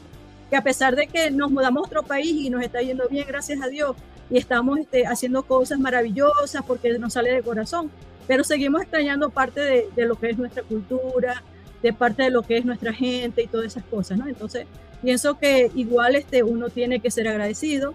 Que 0.49 0.55
a 0.55 0.63
pesar 0.63 0.95
de 0.95 1.07
que 1.07 1.31
nos 1.31 1.51
mudamos 1.51 1.83
a 1.83 1.87
otro 1.87 2.03
país 2.03 2.31
y 2.31 2.49
nos 2.49 2.63
está 2.63 2.81
yendo 2.81 3.07
bien, 3.09 3.25
gracias 3.27 3.61
a 3.61 3.67
Dios, 3.67 3.95
y 4.29 4.37
estamos 4.37 4.79
este, 4.79 5.07
haciendo 5.07 5.43
cosas 5.43 5.79
maravillosas 5.79 6.63
porque 6.65 6.97
nos 6.99 7.13
sale 7.13 7.31
de 7.31 7.41
corazón, 7.41 7.89
pero 8.27 8.43
seguimos 8.43 8.81
extrañando 8.81 9.29
parte 9.29 9.61
de, 9.61 9.89
de, 9.95 10.05
lo 10.05 10.15
que 10.15 10.29
es 10.29 10.37
nuestra 10.37 10.63
cultura, 10.63 11.43
de 11.81 11.93
parte 11.93 12.23
de 12.23 12.29
lo 12.29 12.43
que 12.43 12.57
es 12.57 12.65
nuestra 12.65 12.93
gente 12.93 13.43
y 13.43 13.47
todas 13.47 13.67
esas 13.67 13.83
cosas, 13.85 14.17
¿no? 14.17 14.27
Entonces, 14.27 14.67
pienso 15.01 15.37
que 15.37 15.71
igual 15.75 16.15
este, 16.15 16.43
uno 16.43 16.69
tiene 16.69 16.99
que 16.99 17.09
ser 17.09 17.27
agradecido 17.27 17.93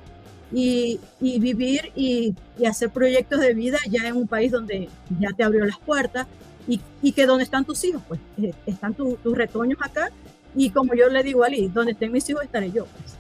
y, 0.53 1.01
vivir 1.21 1.93
y, 1.95 2.35
hacer 2.67 2.91
proyectos 2.91 3.41
de 3.41 3.55
vida 3.55 3.79
ya 3.89 4.07
en 4.07 4.17
un 4.17 4.29
país 4.29 4.53
donde 4.53 4.89
ya 5.19 5.31
te 5.31 5.43
abrió 5.43 5.65
las 5.65 5.79
puertas 5.79 6.27
y, 6.69 6.81
y 7.03 7.13
que 7.13 7.27
donde 7.27 7.45
están 7.45 7.65
tus 7.65 7.83
hijos, 7.85 8.03
pues, 8.07 8.21
eh, 8.41 8.55
están 8.67 8.95
tus 8.95 9.19
retoños 9.25 9.79
acá 9.83 10.11
y 10.55 10.71
como 10.71 10.95
yo 10.95 11.09
le 11.09 11.23
digo 11.23 11.43
a 11.43 11.47
Ali, 11.47 11.69
donde 11.69 11.93
estén 11.93 12.13
mis 12.13 12.29
hijos 12.29 12.45
estaré 12.45 12.71
yo, 12.71 12.85
pues. 12.85 13.17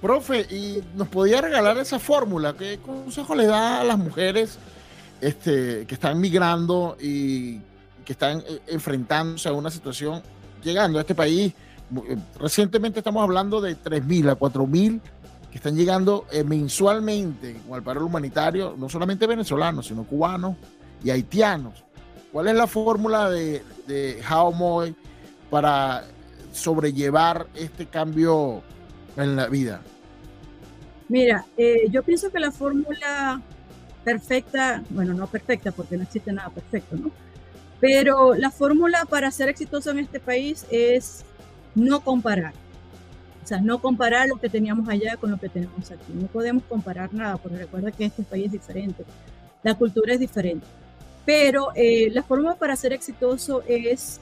Profe, 0.00 0.42
¿y 0.54 0.84
nos 0.94 1.08
podía 1.08 1.40
regalar 1.40 1.76
esa 1.78 1.98
fórmula? 1.98 2.54
¿Qué 2.56 2.78
consejo 2.78 3.34
le 3.34 3.46
da 3.46 3.80
a 3.80 3.84
las 3.84 3.98
mujeres 3.98 4.58
este, 5.20 5.84
que 5.86 5.94
están 5.94 6.20
migrando 6.20 6.96
y 7.00 7.58
que 8.04 8.12
están 8.12 8.38
eh, 8.48 8.60
enfrentándose 8.68 9.48
a 9.48 9.52
una 9.52 9.70
situación, 9.70 10.22
llegando 10.62 10.98
a 10.98 11.02
este 11.02 11.14
país. 11.14 11.52
Eh, 12.08 12.16
recientemente 12.38 13.00
estamos 13.00 13.22
hablando 13.22 13.60
de 13.60 13.76
3.000 13.76 14.30
a 14.30 14.38
4.000 14.38 15.00
están 15.58 15.76
llegando 15.76 16.26
eh, 16.30 16.44
mensualmente 16.44 17.56
con 17.66 17.76
el 17.76 17.82
paro 17.82 18.06
humanitario, 18.06 18.74
no 18.78 18.88
solamente 18.88 19.26
venezolanos, 19.26 19.86
sino 19.86 20.04
cubanos 20.04 20.56
y 21.04 21.10
haitianos. 21.10 21.84
¿Cuál 22.32 22.48
es 22.48 22.54
la 22.54 22.66
fórmula 22.66 23.30
de, 23.30 23.62
de 23.86 24.22
Moy 24.54 24.94
para 25.50 26.04
sobrellevar 26.52 27.46
este 27.54 27.86
cambio 27.86 28.62
en 29.16 29.36
la 29.36 29.46
vida? 29.48 29.80
Mira, 31.08 31.46
yo 31.90 32.02
pienso 32.02 32.30
que 32.30 32.38
la 32.38 32.52
fórmula 32.52 33.40
perfecta, 34.04 34.82
bueno, 34.90 35.14
no 35.14 35.26
perfecta 35.26 35.72
porque 35.72 35.96
no 35.96 36.02
existe 36.02 36.32
nada 36.32 36.50
perfecto, 36.50 36.96
¿no? 36.96 37.10
Pero 37.80 38.34
la 38.34 38.50
fórmula 38.50 39.06
para 39.06 39.30
ser 39.30 39.48
exitoso 39.48 39.90
en 39.90 40.00
este 40.00 40.20
país 40.20 40.66
es 40.70 41.24
no 41.74 42.00
comparar. 42.00 42.52
No 43.60 43.80
comparar 43.80 44.28
lo 44.28 44.36
que 44.36 44.48
teníamos 44.48 44.88
allá 44.88 45.16
con 45.16 45.30
lo 45.30 45.38
que 45.38 45.48
tenemos 45.48 45.90
aquí. 45.90 46.12
No 46.12 46.26
podemos 46.26 46.62
comparar 46.64 47.12
nada, 47.14 47.36
porque 47.38 47.58
recuerda 47.58 47.90
que 47.90 48.04
este 48.04 48.22
país 48.22 48.46
es 48.46 48.52
diferente. 48.52 49.04
La 49.62 49.74
cultura 49.74 50.12
es 50.14 50.20
diferente. 50.20 50.66
Pero 51.24 51.68
eh, 51.74 52.10
la 52.12 52.22
fórmula 52.22 52.54
para 52.54 52.76
ser 52.76 52.92
exitoso 52.92 53.62
es 53.66 54.20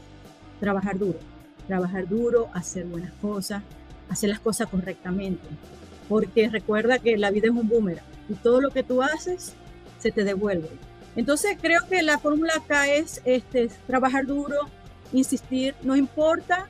trabajar 0.61 0.99
duro. 0.99 1.19
Trabajar 1.67 2.09
duro, 2.09 2.49
hacer 2.53 2.85
buenas 2.87 3.13
cosas, 3.21 3.63
hacer 4.09 4.31
las 4.31 4.41
cosas 4.41 4.69
correctamente. 4.69 5.47
Porque 6.09 6.49
recuerda 6.49 6.99
que 6.99 7.17
la 7.17 7.31
vida 7.31 7.49
es 7.49 7.55
un 7.55 7.69
boomerang 7.69 8.05
y 8.29 8.35
todo 8.35 8.61
lo 8.61 8.71
que 8.71 8.83
tú 8.83 9.03
haces 9.03 9.55
se 9.99 10.13
te 10.13 10.25
devuelve. 10.25 10.71
Entonces 11.17 11.57
creo 11.61 11.81
que 11.89 12.03
la 12.03 12.19
fórmula 12.19 12.55
acá 12.57 12.89
es 12.89 13.23
este, 13.25 13.71
trabajar 13.87 14.27
duro, 14.27 14.57
insistir, 15.13 15.75
no 15.83 15.97
importa 15.97 16.69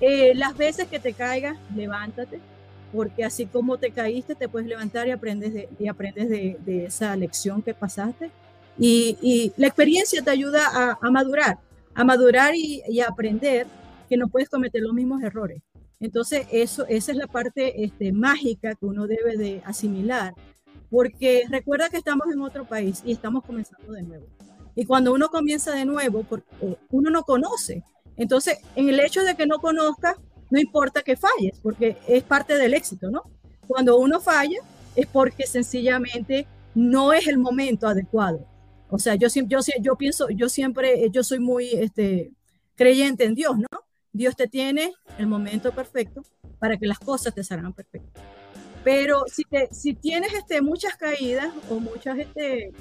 eh, 0.00 0.34
las 0.34 0.56
veces 0.56 0.88
que 0.88 0.98
te 0.98 1.12
caigas, 1.12 1.58
levántate, 1.74 2.40
porque 2.92 3.24
así 3.24 3.46
como 3.46 3.78
te 3.78 3.90
caíste, 3.90 4.34
te 4.34 4.48
puedes 4.48 4.68
levantar 4.68 5.08
y 5.08 5.10
aprendes 5.10 5.52
de, 5.52 5.68
y 5.78 5.88
aprendes 5.88 6.28
de, 6.28 6.84
esa 6.86 7.14
lección 7.16 7.62
que 7.62 7.74
pasaste. 7.74 8.30
Y, 8.78 9.52
la 9.56 9.66
experiencia 9.66 10.22
te 10.22 10.30
ayuda 10.30 10.96
a, 11.00 11.10
madurar, 11.10 11.58
a 11.94 12.04
madurar 12.04 12.54
y, 12.54 12.82
y, 12.88 13.00
a 13.00 13.08
aprender 13.08 13.66
que 14.08 14.16
no 14.16 14.28
puedes 14.28 14.48
cometer 14.48 14.82
los 14.82 14.94
mismos 14.94 15.22
errores. 15.22 15.62
Entonces, 16.00 16.46
eso, 16.52 16.86
esa 16.86 17.10
es 17.10 17.18
la 17.18 17.26
parte 17.26 17.84
este, 17.84 18.12
mágica 18.12 18.74
que 18.74 18.86
uno 18.86 19.06
debe 19.06 19.36
de 19.36 19.62
asimilar 19.64 20.32
porque 20.90 21.44
recuerda 21.50 21.88
que 21.88 21.98
estamos 21.98 22.26
en 22.32 22.40
otro 22.40 22.64
país 22.64 23.02
y 23.04 23.12
estamos 23.12 23.44
comenzando 23.44 23.92
de 23.92 24.02
nuevo. 24.02 24.26
Y 24.74 24.84
cuando 24.84 25.12
uno 25.12 25.28
comienza 25.28 25.72
de 25.72 25.84
nuevo, 25.84 26.22
porque 26.22 26.46
eh, 26.60 26.76
uno 26.90 27.10
no 27.10 27.24
conoce. 27.24 27.82
Entonces, 28.18 28.58
en 28.76 28.88
el 28.88 29.00
hecho 29.00 29.22
de 29.22 29.36
que 29.36 29.46
no 29.46 29.60
conozca, 29.60 30.16
no 30.50 30.58
importa 30.58 31.02
que 31.02 31.16
falles, 31.16 31.58
porque 31.62 31.96
es 32.06 32.22
parte 32.24 32.58
del 32.58 32.74
éxito, 32.74 33.10
¿no? 33.10 33.22
Cuando 33.66 33.98
uno 33.98 34.20
falla, 34.20 34.58
es 34.96 35.06
porque 35.06 35.46
sencillamente 35.46 36.46
no 36.74 37.12
es 37.12 37.28
el 37.28 37.38
momento 37.38 37.86
adecuado. 37.86 38.46
O 38.90 38.98
sea, 38.98 39.14
yo, 39.14 39.28
yo, 39.46 39.58
yo 39.80 39.96
pienso, 39.96 40.28
yo 40.30 40.48
siempre, 40.48 41.08
yo 41.10 41.22
soy 41.22 41.38
muy 41.38 41.68
este, 41.68 42.32
creyente 42.74 43.24
en 43.24 43.34
Dios, 43.34 43.56
¿no? 43.58 43.66
Dios 44.12 44.34
te 44.34 44.48
tiene 44.48 44.94
el 45.18 45.26
momento 45.26 45.72
perfecto 45.72 46.22
para 46.58 46.76
que 46.76 46.86
las 46.86 46.98
cosas 46.98 47.34
te 47.34 47.44
salgan 47.44 47.72
perfectas. 47.72 48.22
Pero 48.82 49.24
si 49.70 49.94
tienes 49.94 50.32
este, 50.32 50.62
muchas 50.62 50.96
caídas 50.96 51.52
o 51.68 51.78
muchas, 51.78 52.18
este, 52.18 52.72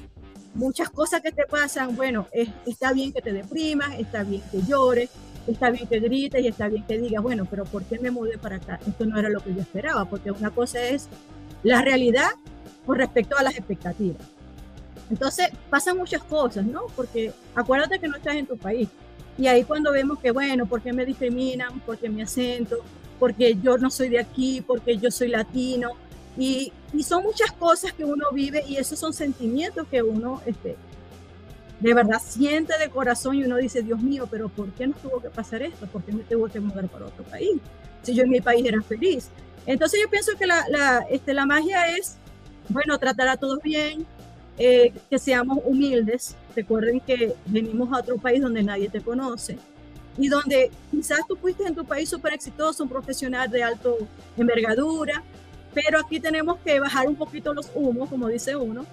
muchas 0.54 0.90
cosas 0.90 1.22
que 1.22 1.32
te 1.32 1.46
pasan, 1.46 1.96
bueno, 1.96 2.28
está 2.66 2.94
bien 2.94 3.14
que 3.14 3.22
te 3.22 3.34
deprimas, 3.34 4.00
está 4.00 4.24
bien 4.24 4.42
que 4.52 4.62
llores, 4.62 5.10
está 5.48 5.70
bien 5.70 5.88
que 5.88 6.00
grites 6.00 6.44
y 6.44 6.48
está 6.48 6.68
bien 6.68 6.84
que 6.84 6.98
digas, 6.98 7.22
bueno, 7.24 7.46
pero 7.50 7.64
¿por 7.66 7.84
qué 7.84 8.00
me 8.00 8.12
mudé 8.12 8.38
para 8.38 8.58
acá? 8.58 8.80
Esto 8.88 9.06
no 9.06 9.18
era 9.18 9.30
lo 9.30 9.40
que 9.40 9.54
yo 9.54 9.62
esperaba, 9.62 10.06
porque 10.06 10.32
una 10.32 10.52
cosa 10.52 10.82
es 10.82 11.08
la 11.64 11.82
realidad 11.82 12.30
con 12.86 12.98
respecto 12.98 13.38
a 13.38 13.44
las 13.44 13.58
expectativas. 13.58 14.22
Entonces 15.10 15.50
pasan 15.70 15.98
muchas 15.98 16.24
cosas, 16.24 16.66
¿no? 16.66 16.82
Porque 16.96 17.32
acuérdate 17.56 18.00
que 18.00 18.08
no 18.08 18.18
estás 18.18 18.36
en 18.36 18.46
tu 18.46 18.58
país. 18.58 18.90
Y 19.38 19.48
ahí 19.48 19.64
cuando 19.64 19.92
vemos 19.92 20.20
que, 20.20 20.32
bueno, 20.32 20.66
¿por 20.66 20.82
qué 20.82 20.92
me 20.92 21.06
discriminan? 21.06 21.80
¿Por 21.82 21.98
qué 21.98 22.10
mi 22.10 22.22
acento? 22.22 22.84
porque 23.20 23.58
yo 23.64 23.80
no 23.80 23.90
soy 23.90 24.10
de 24.10 24.20
aquí, 24.20 24.62
porque 24.62 24.98
yo 24.98 25.10
soy 25.10 25.30
latino. 25.30 25.94
Y 26.38 26.72
y 26.94 27.04
son 27.04 27.24
muchas 27.24 27.52
cosas 27.52 27.94
que 27.94 28.06
uno 28.06 28.26
vive 28.32 28.64
y 28.68 28.78
esos 28.78 28.98
son 28.98 29.14
sentimientos 29.14 29.88
que 29.90 30.02
uno 30.02 30.42
este, 30.46 30.78
de 31.80 31.94
verdad 31.94 32.22
siente 32.26 32.78
de 32.78 32.90
corazón 32.90 33.36
y 33.36 33.44
uno 33.44 33.58
dice, 33.58 33.82
Dios 33.84 34.02
mío, 34.02 34.28
pero 34.30 34.50
¿por 34.50 34.72
qué 34.72 34.88
nos 34.88 35.02
tuvo 35.02 35.22
que 35.22 35.30
pasar 35.30 35.62
esto? 35.62 35.86
¿Por 35.88 36.04
qué 36.04 36.12
me 36.12 36.24
tuvo 36.24 36.48
que 36.48 36.60
mudar 36.60 36.88
para 36.88 37.06
otro 37.06 37.24
país? 37.24 37.60
Si 38.02 38.16
yo 38.16 38.24
en 38.24 38.30
mi 38.30 38.42
país 38.42 38.66
era 38.66 38.82
feliz. 38.82 39.30
Entonces 39.66 40.00
yo 40.02 40.10
pienso 40.10 40.32
que 40.38 40.48
la, 40.48 40.66
la, 40.70 41.06
este, 41.10 41.34
la 41.34 41.46
magia 41.46 41.96
es, 41.96 42.18
bueno, 42.70 42.98
tratar 42.98 43.28
a 43.28 43.38
todos 43.38 43.62
bien, 43.62 44.06
eh, 44.58 44.92
que 45.10 45.20
seamos 45.20 45.60
humildes. 45.66 46.36
Recuerden 46.56 47.00
que 47.00 47.36
venimos 47.46 47.92
a 47.94 48.00
otro 48.00 48.18
país 48.18 48.42
donde 48.42 48.64
nadie 48.64 48.90
te 48.90 49.02
conoce 49.02 49.58
y 50.18 50.30
donde 50.30 50.72
quizás 50.90 51.20
tú 51.28 51.36
fuiste 51.36 51.64
en 51.66 51.76
tu 51.76 51.86
país 51.86 52.10
súper 52.10 52.34
exitoso, 52.34 52.84
un 52.84 52.90
profesional 52.90 53.50
de 53.52 53.64
alto 53.64 53.98
envergadura, 54.36 55.24
pero 55.74 56.00
aquí 56.00 56.20
tenemos 56.20 56.58
que 56.66 56.80
bajar 56.80 57.08
un 57.08 57.16
poquito 57.16 57.54
los 57.54 57.70
humos, 57.76 58.10
como 58.10 58.28
dice 58.28 58.56
uno, 58.56 58.86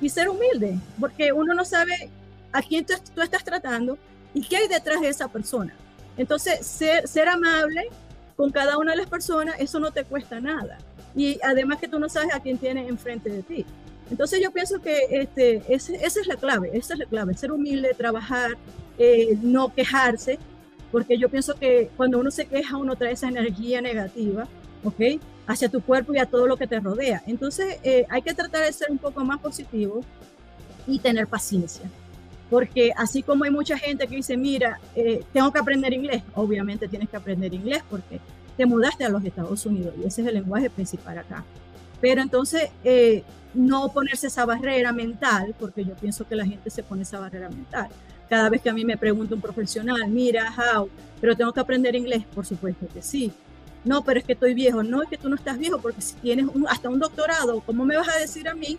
y 0.00 0.08
ser 0.08 0.28
humilde, 0.28 0.76
porque 0.98 1.32
uno 1.32 1.54
no 1.54 1.64
sabe 1.64 2.10
a 2.52 2.62
quién 2.62 2.84
tú, 2.84 2.94
estás 3.20 3.44
tratando 3.44 3.98
y 4.34 4.42
qué 4.42 4.56
hay 4.56 4.68
detrás 4.68 5.00
de 5.00 5.08
esa 5.08 5.28
persona. 5.28 5.74
Entonces, 6.16 6.66
ser, 6.66 7.28
amable 7.28 7.88
con 8.36 8.50
cada 8.50 8.78
una 8.78 8.92
de 8.92 8.98
las 8.98 9.08
personas, 9.08 9.56
eso 9.58 9.80
no 9.80 9.90
te 9.90 10.04
cuesta 10.04 10.40
nada. 10.40 10.78
Y 11.14 11.38
además 11.42 11.78
que 11.78 11.88
tú 11.88 11.98
no 11.98 12.08
sabes 12.08 12.34
a 12.34 12.40
quién 12.40 12.58
tienes 12.58 12.88
enfrente 12.88 13.30
de 13.30 13.42
ti. 13.42 13.66
Entonces 14.10 14.40
yo 14.42 14.50
pienso 14.50 14.80
que 14.80 15.06
este, 15.10 15.62
esa 15.72 16.20
es 16.20 16.26
la 16.26 16.36
clave, 16.36 16.70
esa 16.74 16.94
es 16.94 17.00
la 17.00 17.06
clave, 17.06 17.34
ser 17.34 17.52
humilde, 17.52 17.94
trabajar, 17.96 18.50
eh, 18.98 19.38
no 19.40 19.72
quejarse, 19.74 20.38
porque 20.90 21.16
yo 21.16 21.30
pienso 21.30 21.54
que 21.54 21.90
cuando 21.96 22.18
uno 22.18 22.30
se 22.30 22.46
queja, 22.46 22.76
uno 22.76 22.96
trae 22.96 23.12
esa 23.12 23.28
energía 23.28 23.80
negativa, 23.80 24.46
¿ok? 24.84 25.20
Hacia 25.46 25.70
tu 25.70 25.80
cuerpo 25.80 26.12
y 26.14 26.18
a 26.18 26.26
todo 26.26 26.46
lo 26.46 26.58
que 26.58 26.66
te 26.66 26.78
rodea. 26.78 27.22
Entonces 27.26 27.78
eh, 27.82 28.04
hay 28.10 28.20
que 28.20 28.34
tratar 28.34 28.66
de 28.66 28.72
ser 28.72 28.90
un 28.90 28.98
poco 28.98 29.24
más 29.24 29.40
positivo 29.40 30.02
y 30.86 30.98
tener 30.98 31.26
paciencia. 31.26 31.90
Porque 32.52 32.92
así 32.94 33.22
como 33.22 33.44
hay 33.44 33.50
mucha 33.50 33.78
gente 33.78 34.06
que 34.06 34.16
dice, 34.16 34.36
mira, 34.36 34.78
eh, 34.94 35.24
tengo 35.32 35.50
que 35.50 35.58
aprender 35.58 35.90
inglés, 35.94 36.22
obviamente 36.34 36.86
tienes 36.86 37.08
que 37.08 37.16
aprender 37.16 37.54
inglés 37.54 37.82
porque 37.88 38.20
te 38.58 38.66
mudaste 38.66 39.06
a 39.06 39.08
los 39.08 39.24
Estados 39.24 39.64
Unidos 39.64 39.94
y 39.96 40.06
ese 40.06 40.20
es 40.20 40.28
el 40.28 40.34
lenguaje 40.34 40.68
principal 40.68 41.16
acá. 41.16 41.46
Pero 42.02 42.20
entonces, 42.20 42.68
eh, 42.84 43.24
no 43.54 43.90
ponerse 43.90 44.26
esa 44.26 44.44
barrera 44.44 44.92
mental, 44.92 45.54
porque 45.58 45.82
yo 45.82 45.94
pienso 45.94 46.28
que 46.28 46.36
la 46.36 46.44
gente 46.44 46.68
se 46.68 46.82
pone 46.82 47.04
esa 47.04 47.18
barrera 47.18 47.48
mental. 47.48 47.88
Cada 48.28 48.50
vez 48.50 48.60
que 48.60 48.68
a 48.68 48.74
mí 48.74 48.84
me 48.84 48.98
pregunta 48.98 49.34
un 49.34 49.40
profesional, 49.40 50.06
mira, 50.08 50.54
how, 50.54 50.90
pero 51.22 51.34
tengo 51.34 51.54
que 51.54 51.60
aprender 51.60 51.96
inglés, 51.96 52.22
por 52.34 52.44
supuesto 52.44 52.86
que 52.92 53.00
sí. 53.00 53.32
No, 53.82 54.04
pero 54.04 54.20
es 54.20 54.26
que 54.26 54.34
estoy 54.34 54.52
viejo. 54.52 54.82
No, 54.82 55.02
es 55.02 55.08
que 55.08 55.16
tú 55.16 55.30
no 55.30 55.36
estás 55.36 55.56
viejo, 55.56 55.80
porque 55.80 56.02
si 56.02 56.16
tienes 56.16 56.44
hasta 56.68 56.90
un 56.90 56.98
doctorado, 56.98 57.62
¿cómo 57.62 57.86
me 57.86 57.96
vas 57.96 58.10
a 58.10 58.18
decir 58.18 58.46
a 58.46 58.54
mí 58.54 58.76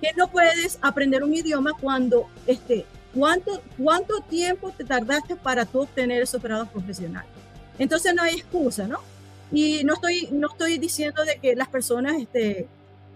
que 0.00 0.12
no 0.16 0.26
puedes 0.26 0.80
aprender 0.82 1.22
un 1.22 1.32
idioma 1.32 1.74
cuando, 1.80 2.26
este, 2.48 2.84
cuánto, 3.14 3.62
cuánto 3.78 4.20
tiempo 4.20 4.70
te 4.70 4.84
tardaste 4.84 5.36
para 5.36 5.64
tú 5.64 5.82
obtener 5.82 6.22
esos 6.22 6.42
grados 6.42 6.68
profesionales? 6.68 7.30
Entonces 7.78 8.14
no 8.14 8.22
hay 8.22 8.34
excusa, 8.34 8.86
¿no? 8.86 8.98
Y 9.52 9.84
no 9.84 9.94
estoy, 9.94 10.28
no 10.32 10.48
estoy 10.48 10.78
diciendo 10.78 11.24
de 11.24 11.38
que 11.38 11.54
las 11.54 11.68
personas 11.68 12.16
este, 12.20 12.68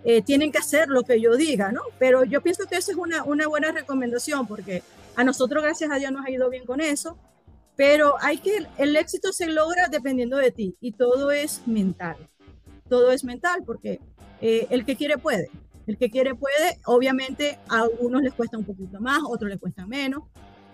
eh, 0.04 0.22
tienen 0.22 0.52
que 0.52 0.58
hacer 0.58 0.88
lo 0.88 1.02
que 1.02 1.20
yo 1.20 1.37
diga, 1.37 1.72
¿no? 1.72 1.82
Pero 1.98 2.24
yo 2.24 2.40
pienso 2.40 2.66
que 2.66 2.76
eso 2.76 2.92
es 2.92 2.96
una, 2.96 3.24
una 3.24 3.48
buena 3.48 3.72
recomendación 3.72 4.46
porque 4.46 4.82
a 5.16 5.24
nosotros, 5.24 5.62
gracias 5.62 5.90
a 5.90 5.96
Dios, 5.96 6.12
nos 6.12 6.24
ha 6.24 6.30
ido 6.30 6.48
bien 6.48 6.64
con 6.64 6.80
eso. 6.80 7.18
Pero 7.74 8.14
hay 8.20 8.38
que, 8.38 8.66
el 8.76 8.96
éxito 8.96 9.32
se 9.32 9.46
logra 9.46 9.88
dependiendo 9.88 10.37
de 10.37 10.50
ti 10.50 10.76
y 10.80 10.92
todo 10.92 11.30
es 11.30 11.66
mental. 11.66 12.16
Todo 12.88 13.12
es 13.12 13.24
mental 13.24 13.62
porque 13.64 14.00
eh, 14.40 14.66
el 14.70 14.84
que 14.84 14.96
quiere 14.96 15.18
puede. 15.18 15.50
El 15.88 15.96
que 15.96 16.11
quiere 16.11 16.35
puede, 16.35 16.79
obviamente 16.85 17.59
a 17.66 17.81
algunos 17.81 18.20
les 18.20 18.35
cuesta 18.35 18.59
un 18.59 18.64
poquito 18.64 19.01
más, 19.01 19.20
a 19.20 19.27
otros 19.27 19.51
les 19.51 19.59
cuesta 19.59 19.87
menos, 19.87 20.24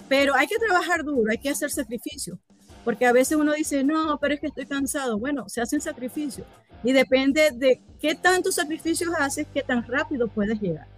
pero 0.09 0.35
hay 0.35 0.49
que 0.49 0.59
trabajar 0.59 1.05
duro, 1.05 1.31
hay 1.31 1.39
que 1.39 1.51
hacer 1.51 1.71
sacrificios. 1.71 2.37
Porque 2.85 3.07
a 3.07 3.13
veces 3.13 3.39
uno 3.39 3.53
dice, 3.53 3.85
no, 3.85 4.19
pero 4.21 4.35
es 4.35 4.41
que 4.41 4.49
estoy 4.49 4.67
cansado. 4.67 5.17
Bueno, 5.17 5.49
se 5.49 5.61
hacen 5.61 5.81
sacrificios. 5.81 6.47
Y 6.83 6.93
depende 6.93 7.53
de 7.53 7.81
qué 8.01 8.17
tantos 8.17 8.57
sacrificios 8.57 9.11
haces, 9.17 9.47
qué 9.55 9.63
tan 9.63 9.87
rápido 9.87 10.27
puedes 10.27 10.61
llegar. 10.61 10.89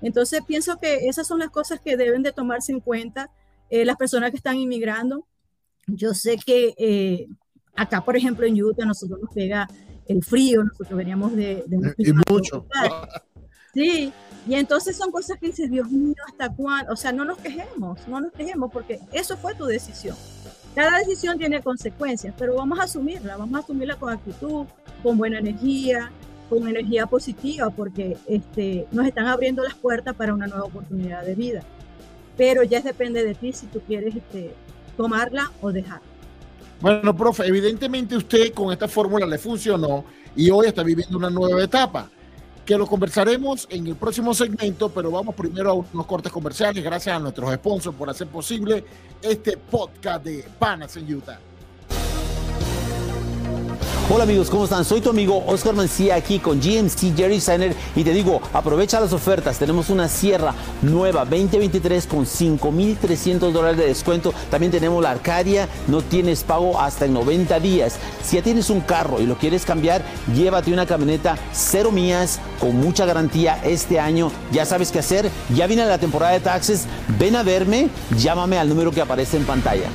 Entonces 0.00 0.40
pienso 0.46 0.78
que 0.78 1.06
esas 1.06 1.26
son 1.26 1.38
las 1.38 1.50
cosas 1.50 1.78
que 1.78 1.98
deben 1.98 2.22
de 2.22 2.32
tomarse 2.32 2.72
en 2.72 2.80
cuenta 2.80 3.30
eh, 3.68 3.84
las 3.84 3.96
personas 3.96 4.30
que 4.30 4.38
están 4.38 4.56
inmigrando. 4.56 5.26
Yo 5.86 6.14
sé 6.14 6.38
que 6.38 6.74
eh, 6.78 7.28
acá, 7.74 8.02
por 8.02 8.16
ejemplo, 8.16 8.46
en 8.46 8.60
Utah, 8.60 8.86
nosotros 8.86 9.20
nos 9.20 9.34
pega 9.34 9.68
el 10.06 10.24
frío, 10.24 10.64
nosotros 10.64 10.96
veníamos 10.96 11.36
de... 11.36 11.62
de 11.66 11.94
y 11.98 12.12
mucho. 12.30 12.66
Sí, 13.76 14.10
y 14.48 14.54
entonces 14.54 14.96
son 14.96 15.10
cosas 15.10 15.38
que 15.38 15.48
dices, 15.48 15.70
Dios 15.70 15.90
mío, 15.90 16.14
¿hasta 16.26 16.48
cuándo? 16.48 16.94
O 16.94 16.96
sea, 16.96 17.12
no 17.12 17.26
nos 17.26 17.36
quejemos, 17.36 17.98
no 18.08 18.20
nos 18.22 18.32
quejemos, 18.32 18.72
porque 18.72 19.00
eso 19.12 19.36
fue 19.36 19.54
tu 19.54 19.66
decisión. 19.66 20.16
Cada 20.74 20.98
decisión 21.00 21.36
tiene 21.36 21.60
consecuencias, 21.60 22.34
pero 22.38 22.54
vamos 22.54 22.78
a 22.78 22.84
asumirla, 22.84 23.36
vamos 23.36 23.60
a 23.60 23.64
asumirla 23.64 23.96
con 23.96 24.14
actitud, 24.14 24.64
con 25.02 25.18
buena 25.18 25.40
energía, 25.40 26.10
con 26.48 26.66
energía 26.66 27.06
positiva, 27.06 27.68
porque 27.68 28.16
este, 28.26 28.86
nos 28.92 29.06
están 29.06 29.26
abriendo 29.26 29.62
las 29.62 29.74
puertas 29.74 30.14
para 30.14 30.32
una 30.32 30.46
nueva 30.46 30.64
oportunidad 30.64 31.22
de 31.22 31.34
vida. 31.34 31.62
Pero 32.38 32.62
ya 32.62 32.80
depende 32.80 33.24
de 33.24 33.34
ti 33.34 33.52
si 33.52 33.66
tú 33.66 33.80
quieres 33.80 34.16
este, 34.16 34.54
tomarla 34.96 35.52
o 35.60 35.70
dejarla. 35.70 36.08
Bueno, 36.80 37.14
profe, 37.14 37.46
evidentemente 37.46 38.16
usted 38.16 38.54
con 38.54 38.72
esta 38.72 38.88
fórmula 38.88 39.26
le 39.26 39.36
funcionó 39.36 40.02
y 40.34 40.48
hoy 40.48 40.66
está 40.66 40.82
viviendo 40.82 41.18
una 41.18 41.28
nueva 41.28 41.62
etapa 41.62 42.10
que 42.66 42.76
lo 42.76 42.86
conversaremos 42.86 43.68
en 43.70 43.86
el 43.86 43.94
próximo 43.94 44.34
segmento, 44.34 44.88
pero 44.88 45.12
vamos 45.12 45.36
primero 45.36 45.70
a 45.70 45.74
unos 45.74 46.06
cortes 46.06 46.32
comerciales, 46.32 46.82
gracias 46.82 47.14
a 47.14 47.20
nuestros 47.20 47.54
sponsors 47.54 47.96
por 47.96 48.10
hacer 48.10 48.26
posible 48.26 48.84
este 49.22 49.56
podcast 49.56 50.24
de 50.24 50.44
Panas 50.58 50.96
en 50.96 51.14
Utah. 51.14 51.38
Hola 54.08 54.22
amigos, 54.22 54.50
¿cómo 54.50 54.62
están? 54.62 54.84
Soy 54.84 55.00
tu 55.00 55.10
amigo 55.10 55.42
Oscar 55.48 55.74
Mancía 55.74 56.14
aquí 56.14 56.38
con 56.38 56.60
GMC 56.60 57.16
Jerry 57.16 57.40
Center 57.40 57.74
y 57.96 58.04
te 58.04 58.12
digo, 58.12 58.40
aprovecha 58.52 59.00
las 59.00 59.12
ofertas. 59.12 59.58
Tenemos 59.58 59.90
una 59.90 60.08
sierra 60.08 60.54
nueva 60.80 61.24
2023 61.24 62.06
con 62.06 62.24
5.300 62.24 63.50
dólares 63.50 63.78
de 63.78 63.88
descuento. 63.88 64.32
También 64.48 64.70
tenemos 64.70 65.02
la 65.02 65.10
Arcadia, 65.10 65.68
no 65.88 66.02
tienes 66.02 66.44
pago 66.44 66.80
hasta 66.80 67.06
en 67.06 67.14
90 67.14 67.58
días. 67.58 67.96
Si 68.22 68.36
ya 68.36 68.42
tienes 68.42 68.70
un 68.70 68.80
carro 68.80 69.20
y 69.20 69.26
lo 69.26 69.38
quieres 69.38 69.64
cambiar, 69.64 70.04
llévate 70.32 70.72
una 70.72 70.86
camioneta 70.86 71.36
cero 71.52 71.90
mías 71.90 72.38
con 72.60 72.76
mucha 72.76 73.06
garantía 73.06 73.60
este 73.64 73.98
año. 73.98 74.30
Ya 74.52 74.64
sabes 74.66 74.92
qué 74.92 75.00
hacer, 75.00 75.28
ya 75.52 75.66
viene 75.66 75.84
la 75.84 75.98
temporada 75.98 76.32
de 76.32 76.40
taxes. 76.40 76.86
Ven 77.18 77.34
a 77.34 77.42
verme, 77.42 77.88
llámame 78.16 78.56
al 78.56 78.68
número 78.68 78.92
que 78.92 79.00
aparece 79.00 79.36
en 79.36 79.46
pantalla 79.46 79.90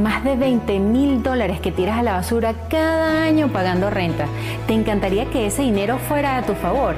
más 0.00 0.24
de 0.24 0.34
20 0.34 0.78
mil 0.78 1.22
dólares 1.22 1.60
que 1.60 1.72
tiras 1.72 1.98
a 1.98 2.02
la 2.02 2.12
basura 2.12 2.54
cada 2.68 3.22
año 3.22 3.48
pagando 3.48 3.90
renta. 3.90 4.26
¿Te 4.66 4.72
encantaría 4.72 5.26
que 5.26 5.46
ese 5.46 5.62
dinero 5.62 5.98
fuera 5.98 6.36
a 6.36 6.42
tu 6.42 6.54
favor? 6.54 6.94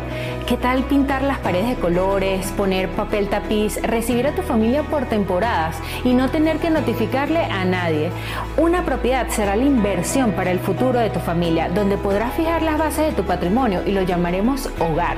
¿Qué 0.47 0.57
tal 0.57 0.85
pintar 0.85 1.23
las 1.23 1.39
paredes 1.39 1.69
de 1.69 1.75
colores, 1.77 2.53
poner 2.57 2.89
papel 2.91 3.29
tapiz, 3.29 3.81
recibir 3.83 4.27
a 4.27 4.35
tu 4.35 4.43
familia 4.43 4.83
por 4.85 5.07
temporadas 5.07 5.77
y 6.05 6.15
no 6.15 6.31
tener 6.31 6.59
que 6.59 6.71
notificarle 6.71 7.45
a 7.45 7.65
nadie? 7.65 8.11
Una 8.57 8.85
propiedad 8.85 9.29
será 9.29 9.57
la 9.57 9.65
inversión 9.65 10.33
para 10.33 10.51
el 10.51 10.59
futuro 10.59 10.99
de 10.99 11.11
tu 11.11 11.21
familia, 11.21 11.69
donde 11.69 11.97
podrás 11.97 12.35
fijar 12.35 12.63
las 12.63 12.79
bases 12.79 13.07
de 13.07 13.13
tu 13.13 13.25
patrimonio 13.25 13.83
y 13.87 13.93
lo 13.93 14.03
llamaremos 14.03 14.71
hogar. 14.79 15.17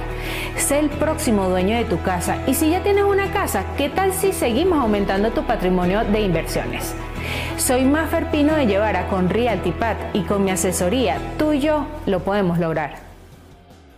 Sé 0.56 0.78
el 0.78 0.88
próximo 0.88 1.48
dueño 1.48 1.76
de 1.76 1.84
tu 1.84 2.00
casa 2.02 2.38
y 2.46 2.54
si 2.54 2.70
ya 2.70 2.82
tienes 2.82 3.04
una 3.04 3.30
casa, 3.30 3.64
¿qué 3.76 3.88
tal 3.88 4.12
si 4.12 4.32
seguimos 4.32 4.78
aumentando 4.78 5.30
tu 5.30 5.42
patrimonio 5.44 6.04
de 6.04 6.20
inversiones? 6.20 6.94
Soy 7.56 7.84
Mafer 7.84 8.30
Pino 8.30 8.54
de 8.54 8.66
Llevara 8.66 9.08
con 9.08 9.28
Realtipat 9.28 9.96
y 10.14 10.22
con 10.22 10.44
mi 10.44 10.50
asesoría, 10.50 11.18
tú 11.38 11.52
y 11.52 11.60
yo 11.60 11.86
lo 12.06 12.20
podemos 12.20 12.58
lograr. 12.58 13.04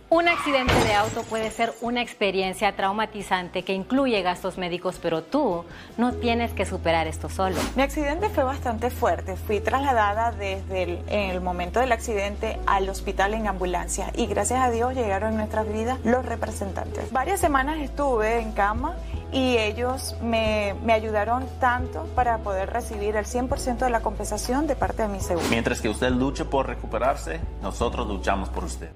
Un 0.09 0.29
accidente 0.29 0.73
de 0.85 0.93
auto 0.93 1.23
puede 1.23 1.51
ser 1.51 1.73
una 1.81 2.01
experiencia 2.01 2.73
traumatizante 2.77 3.63
que 3.63 3.73
incluye 3.73 4.21
gastos 4.21 4.57
médicos, 4.57 4.99
pero 5.01 5.21
tú 5.21 5.65
no 5.97 6.13
tienes 6.13 6.53
que 6.53 6.65
superar 6.65 7.07
esto 7.07 7.27
solo. 7.27 7.57
Mi 7.75 7.81
accidente 7.81 8.29
fue 8.29 8.45
bastante 8.45 8.89
fuerte. 8.89 9.35
Fui 9.35 9.59
trasladada 9.59 10.31
desde 10.31 10.83
el, 10.83 10.99
el, 11.09 11.41
momento 11.41 11.81
del 11.81 11.91
accidente 11.91 12.57
al 12.65 12.87
hospital 12.87 13.33
en 13.33 13.47
ambulancia 13.47 14.13
y 14.15 14.27
gracias 14.27 14.61
a 14.61 14.71
Dios 14.71 14.95
llegaron 14.95 15.31
en 15.31 15.37
nuestras 15.39 15.67
vidas 15.67 15.99
los 16.05 16.25
representantes. 16.25 17.11
Varias 17.11 17.41
semanas 17.41 17.77
estuve 17.79 18.39
en 18.39 18.53
cama 18.53 18.95
y 19.31 19.57
ellos 19.57 20.15
me, 20.21 20.75
me, 20.83 20.93
ayudaron 20.93 21.45
tanto 21.59 22.03
para 22.15 22.37
poder 22.39 22.69
recibir 22.69 23.15
el 23.15 23.25
100% 23.25 23.79
de 23.79 23.89
la 23.89 24.01
compensación 24.01 24.67
de 24.67 24.75
parte 24.75 25.01
de 25.03 25.09
mi 25.09 25.19
seguro. 25.19 25.45
Mientras 25.49 25.81
que 25.81 25.89
usted 25.89 26.11
luche 26.11 26.45
por 26.45 26.67
recuperarse, 26.67 27.39
nosotros 27.61 28.07
luchamos 28.07 28.49
por 28.49 28.63
usted. 28.63 28.89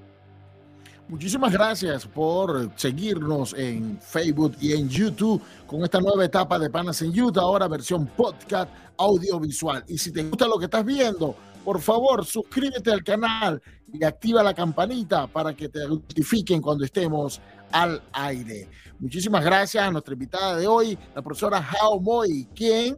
Muchísimas 1.11 1.51
gracias 1.51 2.05
por 2.05 2.71
seguirnos 2.77 3.53
en 3.57 3.99
Facebook 3.99 4.55
y 4.61 4.71
en 4.71 4.87
YouTube 4.87 5.41
con 5.67 5.83
esta 5.83 5.99
nueva 5.99 6.23
etapa 6.23 6.57
de 6.57 6.69
Panas 6.69 7.01
en 7.01 7.19
Utah, 7.19 7.41
ahora 7.41 7.67
versión 7.67 8.07
podcast 8.07 8.71
audiovisual. 8.97 9.83
Y 9.89 9.97
si 9.97 10.13
te 10.13 10.23
gusta 10.23 10.47
lo 10.47 10.57
que 10.57 10.65
estás 10.65 10.85
viendo, 10.85 11.35
por 11.63 11.79
favor, 11.79 12.25
suscríbete 12.25 12.91
al 12.91 13.03
canal 13.03 13.61
y 13.93 14.03
activa 14.03 14.43
la 14.43 14.53
campanita 14.53 15.27
para 15.27 15.53
que 15.53 15.69
te 15.69 15.87
notifiquen 15.87 16.61
cuando 16.61 16.85
estemos 16.85 17.41
al 17.71 18.01
aire. 18.13 18.67
Muchísimas 18.99 19.43
gracias 19.43 19.83
a 19.83 19.91
nuestra 19.91 20.13
invitada 20.13 20.57
de 20.57 20.67
hoy, 20.67 20.97
la 21.15 21.21
profesora 21.21 21.57
Hao 21.57 21.99
Moy, 21.99 22.47
quien 22.55 22.97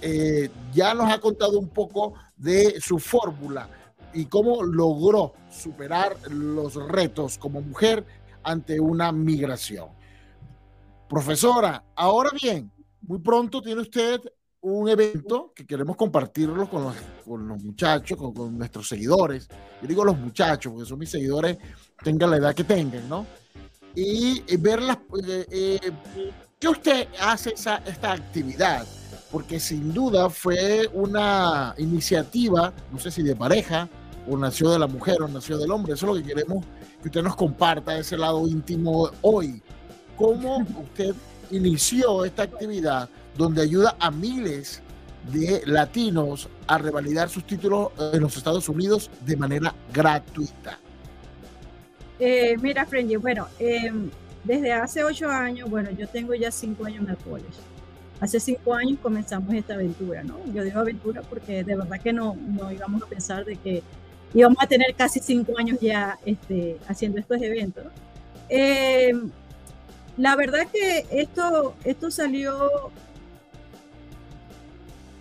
eh, 0.00 0.50
ya 0.72 0.94
nos 0.94 1.10
ha 1.10 1.18
contado 1.18 1.58
un 1.58 1.68
poco 1.68 2.14
de 2.36 2.80
su 2.80 2.98
fórmula 2.98 3.68
y 4.14 4.26
cómo 4.26 4.62
logró 4.62 5.34
superar 5.50 6.16
los 6.30 6.74
retos 6.74 7.38
como 7.38 7.60
mujer 7.60 8.04
ante 8.42 8.80
una 8.80 9.12
migración. 9.12 9.88
Profesora, 11.08 11.84
ahora 11.94 12.30
bien, 12.40 12.72
muy 13.02 13.20
pronto 13.20 13.62
tiene 13.62 13.82
usted 13.82 14.20
un 14.62 14.88
evento 14.88 15.52
que 15.54 15.66
queremos 15.66 15.96
compartirlo 15.96 16.70
con 16.70 16.84
los, 16.84 16.94
con 17.24 17.48
los 17.48 17.62
muchachos, 17.62 18.16
con, 18.16 18.56
nuestros 18.56 18.88
seguidores. 18.88 19.48
Yo 19.80 19.88
digo 19.88 20.04
los 20.04 20.16
muchachos, 20.16 20.72
porque 20.72 20.88
son 20.88 20.98
mis 21.00 21.10
seguidores, 21.10 21.58
tengan 22.02 22.30
la 22.30 22.36
edad 22.36 22.54
que 22.54 22.64
tengan, 22.64 23.08
¿no? 23.08 23.26
Y, 23.94 24.40
ver 24.56 24.80
las, 24.80 24.98
eh, 25.26 25.46
eh, 25.50 25.92
¿qué 26.58 26.68
usted 26.68 27.08
hace 27.20 27.54
esa, 27.54 27.78
esta 27.78 28.12
actividad? 28.12 28.86
Porque 29.30 29.58
sin 29.58 29.92
duda 29.92 30.30
fue 30.30 30.88
una 30.92 31.74
iniciativa, 31.78 32.72
no 32.92 32.98
sé 32.98 33.10
si 33.10 33.22
de 33.22 33.34
pareja, 33.34 33.88
o 34.28 34.36
nació 34.36 34.70
de 34.70 34.78
la 34.78 34.86
mujer 34.86 35.20
o 35.22 35.28
nació 35.28 35.58
del 35.58 35.72
hombre. 35.72 35.94
Eso 35.94 36.06
es 36.06 36.16
lo 36.16 36.22
que 36.22 36.28
queremos 36.28 36.64
que 37.02 37.08
usted 37.08 37.22
nos 37.22 37.34
comparta 37.34 37.98
ese 37.98 38.16
lado 38.16 38.46
íntimo 38.46 39.10
hoy. 39.22 39.60
¿Cómo 40.16 40.58
usted 40.84 41.14
inició 41.50 42.24
esta 42.24 42.44
actividad 42.44 43.08
donde 43.36 43.62
ayuda 43.62 43.96
a 43.98 44.10
miles 44.10 44.82
de 45.32 45.62
latinos 45.66 46.48
a 46.66 46.78
revalidar 46.78 47.28
sus 47.28 47.46
títulos 47.46 47.90
en 48.12 48.20
los 48.20 48.36
Estados 48.36 48.68
Unidos 48.68 49.10
de 49.24 49.36
manera 49.36 49.74
gratuita? 49.92 50.78
Eh, 52.18 52.56
mira, 52.60 52.86
Frenji, 52.86 53.16
bueno, 53.16 53.48
em, 53.58 54.10
desde 54.44 54.72
hace 54.72 55.04
ocho 55.04 55.28
años, 55.28 55.70
bueno, 55.70 55.90
yo 55.90 56.08
tengo 56.08 56.34
ya 56.34 56.50
cinco 56.50 56.84
años 56.84 57.04
en 57.04 57.10
el 57.10 57.16
college. 57.16 57.58
Hace 58.20 58.38
cinco 58.38 58.74
años 58.74 58.98
comenzamos 59.02 59.52
esta 59.54 59.74
aventura, 59.74 60.22
¿no? 60.22 60.38
Yo 60.52 60.62
digo 60.62 60.78
aventura 60.78 61.22
porque 61.22 61.64
de 61.64 61.74
verdad 61.74 62.00
que 62.00 62.12
no, 62.12 62.36
no 62.36 62.70
íbamos 62.70 63.02
a 63.02 63.06
pensar 63.06 63.44
de 63.44 63.56
que 63.56 63.82
íbamos 64.34 64.58
a 64.60 64.66
tener 64.66 64.94
casi 64.94 65.18
cinco 65.20 65.58
años 65.58 65.78
ya 65.80 66.18
este, 66.24 66.76
haciendo 66.86 67.18
estos 67.18 67.42
eventos. 67.42 67.84
Em, 68.48 69.30
la 70.16 70.36
verdad 70.36 70.66
que 70.72 71.06
esto, 71.10 71.74
esto 71.84 72.10
salió, 72.10 72.92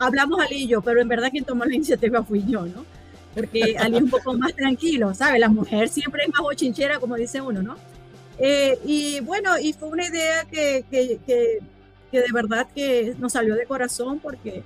hablamos 0.01 0.41
al 0.41 0.51
y 0.51 0.67
yo, 0.67 0.81
pero 0.81 1.01
en 1.01 1.07
verdad 1.07 1.29
quien 1.31 1.45
tomó 1.45 1.63
la 1.63 1.75
iniciativa 1.75 2.23
fui 2.23 2.43
yo, 2.45 2.65
¿no? 2.65 2.85
Porque 3.35 3.77
Ali 3.79 3.97
es 3.97 4.03
un 4.03 4.09
poco 4.09 4.33
más 4.33 4.53
tranquilo, 4.53 5.13
¿sabes? 5.13 5.39
La 5.39 5.47
mujer 5.47 5.87
siempre 5.87 6.23
es 6.23 6.29
más 6.29 6.41
bochinchera, 6.41 6.99
como 6.99 7.15
dice 7.15 7.39
uno, 7.39 7.61
¿no? 7.61 7.75
Eh, 8.37 8.77
y 8.85 9.19
bueno, 9.21 9.57
y 9.59 9.73
fue 9.73 9.89
una 9.89 10.07
idea 10.07 10.43
que, 10.45 10.83
que, 10.89 11.19
que, 11.25 11.59
que 12.11 12.19
de 12.19 12.31
verdad 12.33 12.67
que 12.73 13.15
nos 13.19 13.33
salió 13.33 13.55
de 13.55 13.65
corazón 13.65 14.19
porque 14.19 14.63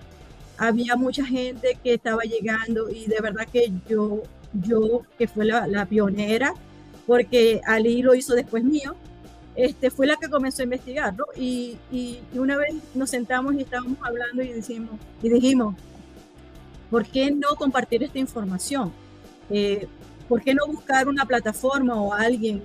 había 0.58 0.96
mucha 0.96 1.26
gente 1.26 1.78
que 1.84 1.94
estaba 1.96 2.24
llegando 2.24 2.90
y 2.90 3.06
de 3.06 3.20
verdad 3.22 3.46
que 3.52 3.72
yo, 3.88 4.24
yo 4.54 5.04
que 5.18 5.28
fue 5.28 5.46
la, 5.46 5.68
la 5.68 5.86
pionera, 5.86 6.54
porque 7.06 7.62
Ali 7.66 8.02
lo 8.02 8.16
hizo 8.16 8.34
después 8.34 8.64
mío, 8.64 8.96
este, 9.56 9.90
fue 9.90 10.08
la 10.08 10.16
que 10.18 10.30
comenzó 10.30 10.62
a 10.62 10.66
investigar, 10.66 11.14
¿no? 11.16 11.26
Y, 11.36 11.78
una 12.34 12.58
vez 12.58 12.76
nos 12.94 13.10
sentamos 13.10 13.56
y 13.56 13.62
estábamos 13.62 13.98
hablando 14.02 14.44
y, 14.44 14.50
decimos, 14.50 15.00
y 15.22 15.30
dijimos, 15.30 15.76
¿por 16.90 17.06
qué 17.06 17.32
no 17.32 17.56
compartir 17.58 18.04
esta 18.04 18.20
información? 18.20 18.92
Eh, 19.50 19.88
¿Por 20.28 20.42
qué 20.42 20.56
no 20.56 20.66
buscar 20.66 21.08
una 21.08 21.26
plataforma 21.26 22.02
o 22.02 22.12
alguien 22.14 22.64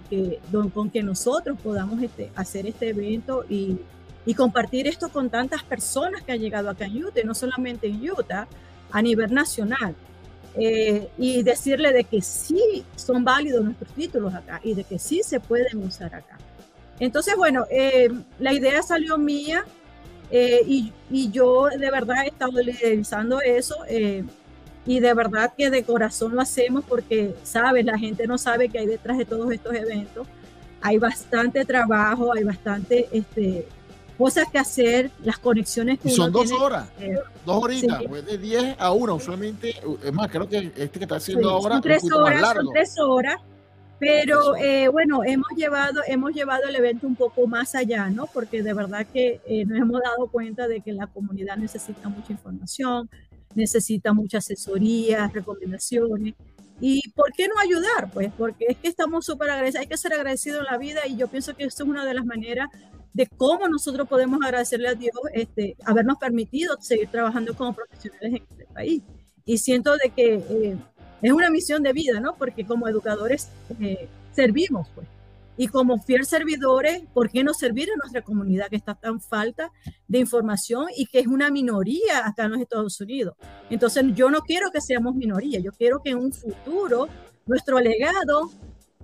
con 0.73 0.91
que 0.91 1.03
nosotros 1.03 1.59
podamos 1.63 2.03
este, 2.03 2.33
hacer 2.35 2.67
este 2.67 2.89
evento 2.89 3.45
y, 3.49 3.79
y 4.25 4.35
compartir 4.35 4.87
esto 4.87 5.11
con 5.11 5.29
tantas 5.29 5.63
personas 5.63 6.23
que 6.23 6.33
han 6.33 6.41
llegado 6.41 6.71
acá 6.71 6.87
en 6.87 7.05
Utah, 7.05 7.21
no 7.23 7.35
solamente 7.35 7.87
en 7.87 8.11
Utah, 8.11 8.49
a 8.91 9.03
nivel 9.03 9.33
nacional? 9.35 9.95
Eh, 10.57 11.09
y 11.17 11.45
decirle 11.45 11.93
de 11.93 12.03
que 12.03 12.21
sí 12.23 12.85
son 12.97 13.23
válidos 13.23 13.63
nuestros 13.63 13.93
títulos 13.93 14.35
acá 14.35 14.61
y 14.65 14.75
de 14.75 14.83
que 14.83 14.99
sí 14.99 15.21
se 15.23 15.39
pueden 15.39 15.85
usar 15.85 16.15
acá. 16.15 16.39
Entonces, 17.01 17.35
bueno, 17.37 17.65
eh, 17.71 18.11
la 18.39 18.53
idea 18.53 18.83
salió 18.83 19.17
mía 19.17 19.65
eh, 20.31 20.61
y, 20.67 20.93
y, 21.11 21.31
yo 21.31 21.69
de 21.69 21.91
verdad 21.91 22.25
he 22.25 22.29
estado 22.29 22.61
liderizando 22.61 23.41
eso 23.41 23.75
eh, 23.89 24.23
y 24.87 25.01
de 25.01 25.15
verdad 25.15 25.53
que 25.57 25.71
de 25.71 25.83
corazón 25.83 26.37
lo 26.37 26.43
hacemos 26.43 26.85
porque, 26.87 27.35
sabes, 27.43 27.85
la 27.87 27.99
gente 27.99 28.27
no 28.27 28.37
sabe 28.39 28.69
que 28.69 28.79
hay 28.79 28.87
detrás 28.87 29.19
de 29.19 29.25
todos 29.25 29.51
estos 29.51 29.75
eventos. 29.75 30.29
Hay 30.83 30.99
bastante 30.99 31.65
trabajo, 31.65 32.33
hay 32.35 32.45
bastante 32.45 33.09
este, 33.13 33.67
cosas 34.17 34.49
que 34.51 34.59
hacer, 34.59 35.11
las 35.25 35.39
conexiones 35.39 35.99
que 36.01 36.09
y 36.09 36.13
son 36.13 36.31
dos 36.31 36.53
horas, 36.53 36.87
dos 37.45 37.63
horitas, 37.65 38.03
pues 38.09 38.25
de 38.27 38.39
10 38.39 38.77
a 38.79 38.93
1, 38.93 39.15
usualmente, 39.15 39.75
es 40.05 40.13
más, 40.13 40.31
creo 40.31 40.49
que 40.49 40.71
este 40.77 40.99
que 40.99 41.05
está 41.05 41.17
haciendo 41.17 41.51
ahora 41.51 41.77
son 41.77 41.83
tres 41.83 42.13
horas, 42.13 42.55
son 42.55 42.69
tres 42.73 42.95
horas 42.99 43.41
pero 44.01 44.57
eh, 44.57 44.89
bueno, 44.89 45.23
hemos 45.25 45.51
llevado, 45.55 46.01
hemos 46.07 46.33
llevado 46.33 46.65
el 46.65 46.75
evento 46.75 47.07
un 47.07 47.17
poco 47.17 47.47
más 47.47 47.75
allá, 47.75 48.09
¿no? 48.09 48.27
Porque 48.27 48.63
de 48.63 48.73
verdad 48.73 49.07
que 49.07 49.43
eh, 49.47 49.67
nos 49.67 49.79
hemos 49.79 50.01
dado 50.01 50.29
cuenta 50.29 50.67
de 50.67 50.81
que 50.81 50.93
la 50.93 51.07
comunidad 51.07 51.59
necesita 51.59 52.09
mucha 52.09 52.33
información, 52.33 53.11
necesita 53.55 54.15
mucha 54.15 54.39
asesoría, 54.39 55.29
recomendaciones. 55.29 56.35
¿Y 56.81 57.11
por 57.11 57.31
qué 57.33 57.47
no 57.47 57.61
ayudar? 57.61 58.11
Pues 58.11 58.33
porque 58.39 58.65
es 58.71 58.79
que 58.79 58.89
estamos 58.89 59.27
súper 59.27 59.51
agradecidos, 59.51 59.83
hay 59.83 59.89
que 59.89 59.99
ser 59.99 60.15
agradecidos 60.15 60.61
en 60.61 60.73
la 60.73 60.79
vida 60.79 61.07
y 61.07 61.17
yo 61.17 61.29
pienso 61.29 61.55
que 61.55 61.65
esto 61.65 61.83
es 61.83 61.89
una 61.91 62.07
de 62.07 62.15
las 62.15 62.25
maneras 62.25 62.71
de 63.13 63.27
cómo 63.27 63.69
nosotros 63.69 64.09
podemos 64.09 64.41
agradecerle 64.43 64.89
a 64.89 64.95
Dios 64.95 65.15
este, 65.35 65.77
habernos 65.85 66.17
permitido 66.17 66.77
seguir 66.81 67.11
trabajando 67.11 67.55
como 67.55 67.75
profesionales 67.75 68.41
en 68.41 68.47
este 68.51 68.65
país. 68.73 69.03
Y 69.45 69.59
siento 69.59 69.95
de 69.99 70.11
que 70.11 70.35
eh, 70.35 70.77
es 71.23 71.33
una 71.33 71.51
misión 71.51 71.83
de 71.83 71.93
vida, 71.93 72.21
¿no? 72.21 72.35
Porque 72.37 72.65
como 72.65 72.89
educadores 72.89 73.49
eh, 73.81 74.09
servimos, 74.35 74.89
pues. 74.95 75.07
Y 75.57 75.69
como 75.69 75.99
fiel 75.99 76.25
servidores, 76.25 77.03
¿por 77.13 77.29
qué 77.29 77.45
no 77.45 77.53
servir 77.53 77.91
a 77.91 77.97
nuestra 77.97 78.23
comunidad 78.23 78.69
que 78.69 78.77
está 78.77 78.95
tan 78.95 79.21
falta 79.21 79.71
de 80.09 80.19
información 80.19 80.87
y 80.97 81.05
que 81.05 81.19
es 81.19 81.27
una 81.27 81.51
minoría 81.51 82.27
acá 82.27 82.45
en 82.45 82.53
los 82.53 82.61
Estados 82.61 82.99
Unidos? 83.01 83.35
Entonces, 83.69 84.05
yo 84.15 84.31
no 84.31 84.41
quiero 84.41 84.71
que 84.71 84.81
seamos 84.81 85.15
minoría, 85.15 85.61
yo 85.61 85.73
quiero 85.73 86.01
que 86.03 86.11
en 86.11 86.19
un 86.19 86.33
futuro 86.33 87.09
nuestro 87.47 87.79
legado 87.79 88.51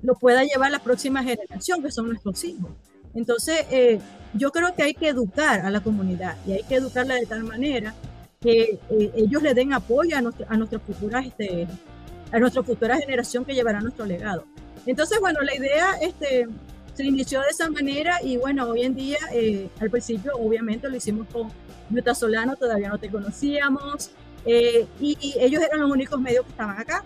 lo 0.00 0.14
pueda 0.14 0.44
llevar 0.44 0.70
la 0.70 0.78
próxima 0.78 1.22
generación, 1.22 1.82
que 1.82 1.90
son 1.90 2.08
nuestros 2.08 2.42
hijos. 2.44 2.70
Entonces, 3.14 3.66
eh, 3.70 4.00
yo 4.32 4.50
creo 4.50 4.74
que 4.74 4.82
hay 4.82 4.94
que 4.94 5.08
educar 5.08 5.60
a 5.60 5.70
la 5.70 5.80
comunidad 5.80 6.36
y 6.46 6.52
hay 6.52 6.62
que 6.62 6.76
educarla 6.76 7.16
de 7.16 7.26
tal 7.26 7.44
manera 7.44 7.94
que 8.40 8.78
eh, 8.90 9.12
ellos 9.14 9.42
le 9.42 9.54
den 9.54 9.72
apoyo 9.72 10.16
a, 10.16 10.20
nuestra, 10.20 10.46
a 10.48 10.56
nuestras 10.56 10.82
futuras 10.82 11.26
este, 11.26 11.66
a 12.36 12.38
nuestra 12.38 12.62
futura 12.62 12.98
generación 12.98 13.46
que 13.46 13.54
llevará 13.54 13.80
nuestro 13.80 14.04
legado. 14.04 14.44
Entonces, 14.84 15.18
bueno, 15.20 15.40
la 15.40 15.54
idea 15.54 15.94
este, 16.02 16.46
se 16.92 17.04
inició 17.04 17.40
de 17.40 17.48
esa 17.48 17.70
manera 17.70 18.22
y 18.22 18.36
bueno, 18.36 18.68
hoy 18.68 18.82
en 18.82 18.94
día, 18.94 19.18
eh, 19.32 19.70
al 19.80 19.90
principio 19.90 20.32
obviamente 20.36 20.88
lo 20.90 20.96
hicimos 20.96 21.26
con 21.32 21.48
Yuta 21.88 22.14
Solano, 22.14 22.54
todavía 22.56 22.90
no 22.90 22.98
te 22.98 23.08
conocíamos 23.08 24.10
eh, 24.44 24.86
y, 25.00 25.34
ellos 25.40 25.62
eran 25.62 25.80
los 25.80 25.90
únicos 25.90 26.20
medios 26.20 26.44
que 26.44 26.50
estaban 26.50 26.78
acá. 26.78 27.04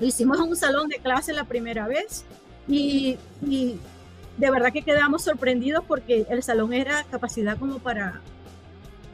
Hicimos 0.00 0.38
un 0.38 0.54
salón 0.54 0.88
de 0.88 0.98
clase 0.98 1.32
la 1.32 1.44
primera 1.44 1.86
vez 1.88 2.26
y, 2.68 3.16
y 3.46 3.80
de 4.36 4.50
verdad 4.50 4.70
que 4.70 4.82
quedamos 4.82 5.22
sorprendidos 5.24 5.82
porque 5.88 6.26
el 6.28 6.42
salón 6.42 6.74
era 6.74 7.04
capacidad 7.04 7.58
como 7.58 7.78
para 7.78 8.20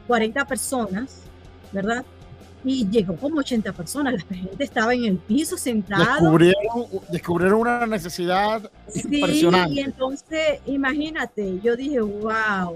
40 0.07 0.45
personas, 0.47 1.21
¿verdad? 1.71 2.03
Y 2.63 2.87
llegó 2.89 3.15
como 3.15 3.39
80 3.39 3.71
personas, 3.73 4.25
la 4.29 4.35
gente 4.35 4.63
estaba 4.63 4.93
en 4.93 5.05
el 5.05 5.17
piso 5.17 5.57
sentado. 5.57 6.37
Descubrieron, 7.09 7.59
una 7.59 7.85
necesidad 7.85 8.69
sí, 8.87 9.23
Y 9.69 9.79
entonces, 9.79 10.59
imagínate, 10.65 11.59
yo 11.61 11.75
dije, 11.75 12.01
wow. 12.01 12.75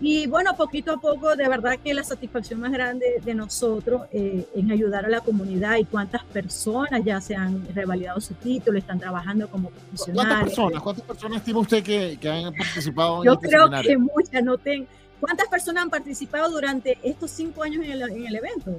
Y 0.00 0.28
bueno, 0.28 0.56
poquito 0.56 0.92
a 0.92 1.00
poco, 1.00 1.34
de 1.34 1.48
verdad 1.48 1.76
que 1.82 1.92
la 1.92 2.04
satisfacción 2.04 2.60
más 2.60 2.70
grande 2.70 3.20
de 3.24 3.34
nosotros 3.34 4.02
eh, 4.12 4.46
en 4.54 4.70
ayudar 4.70 5.04
a 5.04 5.08
la 5.08 5.20
comunidad 5.20 5.76
y 5.76 5.84
cuántas 5.84 6.22
personas 6.22 7.04
ya 7.04 7.20
se 7.20 7.34
han 7.34 7.66
revalidado 7.74 8.20
su 8.20 8.34
título, 8.34 8.78
están 8.78 9.00
trabajando 9.00 9.48
como 9.50 9.70
profesionales. 9.70 10.14
¿Cuántas 10.14 10.44
personas? 10.44 10.82
¿Cuántas 10.82 11.04
personas 11.04 11.38
estima 11.38 11.58
usted 11.58 11.82
que, 11.82 12.16
que 12.20 12.28
han 12.28 12.54
participado? 12.54 13.18
En 13.18 13.24
yo 13.24 13.32
este 13.32 13.48
creo 13.48 13.68
que 13.68 13.98
muchas, 13.98 14.44
no 14.44 14.56
tengo. 14.56 14.86
¿Cuántas 15.18 15.48
personas 15.48 15.82
han 15.82 15.90
participado 15.90 16.48
durante 16.48 16.96
estos 17.02 17.32
cinco 17.32 17.64
años 17.64 17.84
en 17.84 17.90
el, 17.90 18.02
en 18.02 18.26
el 18.26 18.36
evento? 18.36 18.78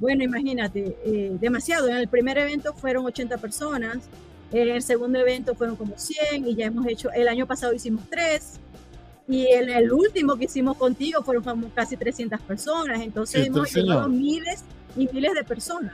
Bueno, 0.00 0.24
imagínate, 0.24 0.96
eh, 1.04 1.36
demasiado. 1.38 1.86
En 1.88 1.96
el 1.96 2.08
primer 2.08 2.38
evento 2.38 2.72
fueron 2.72 3.04
80 3.04 3.36
personas, 3.36 4.08
en 4.50 4.68
el 4.68 4.82
segundo 4.82 5.18
evento 5.18 5.54
fueron 5.54 5.76
como 5.76 5.96
100 5.96 6.48
y 6.48 6.56
ya 6.56 6.66
hemos 6.66 6.86
hecho, 6.86 7.12
el 7.12 7.28
año 7.28 7.46
pasado 7.46 7.74
hicimos 7.74 8.02
tres 8.08 8.58
y 9.28 9.46
en 9.46 9.68
el 9.68 9.92
último 9.92 10.36
que 10.36 10.46
hicimos 10.46 10.78
contigo 10.78 11.22
fueron 11.22 11.44
como 11.44 11.68
casi 11.68 11.98
300 11.98 12.40
personas. 12.40 13.00
Entonces 13.02 13.46
hemos 13.46 13.72
llegado 13.72 14.08
miles 14.08 14.64
y 14.96 15.06
miles 15.12 15.34
de 15.34 15.44
personas. 15.44 15.92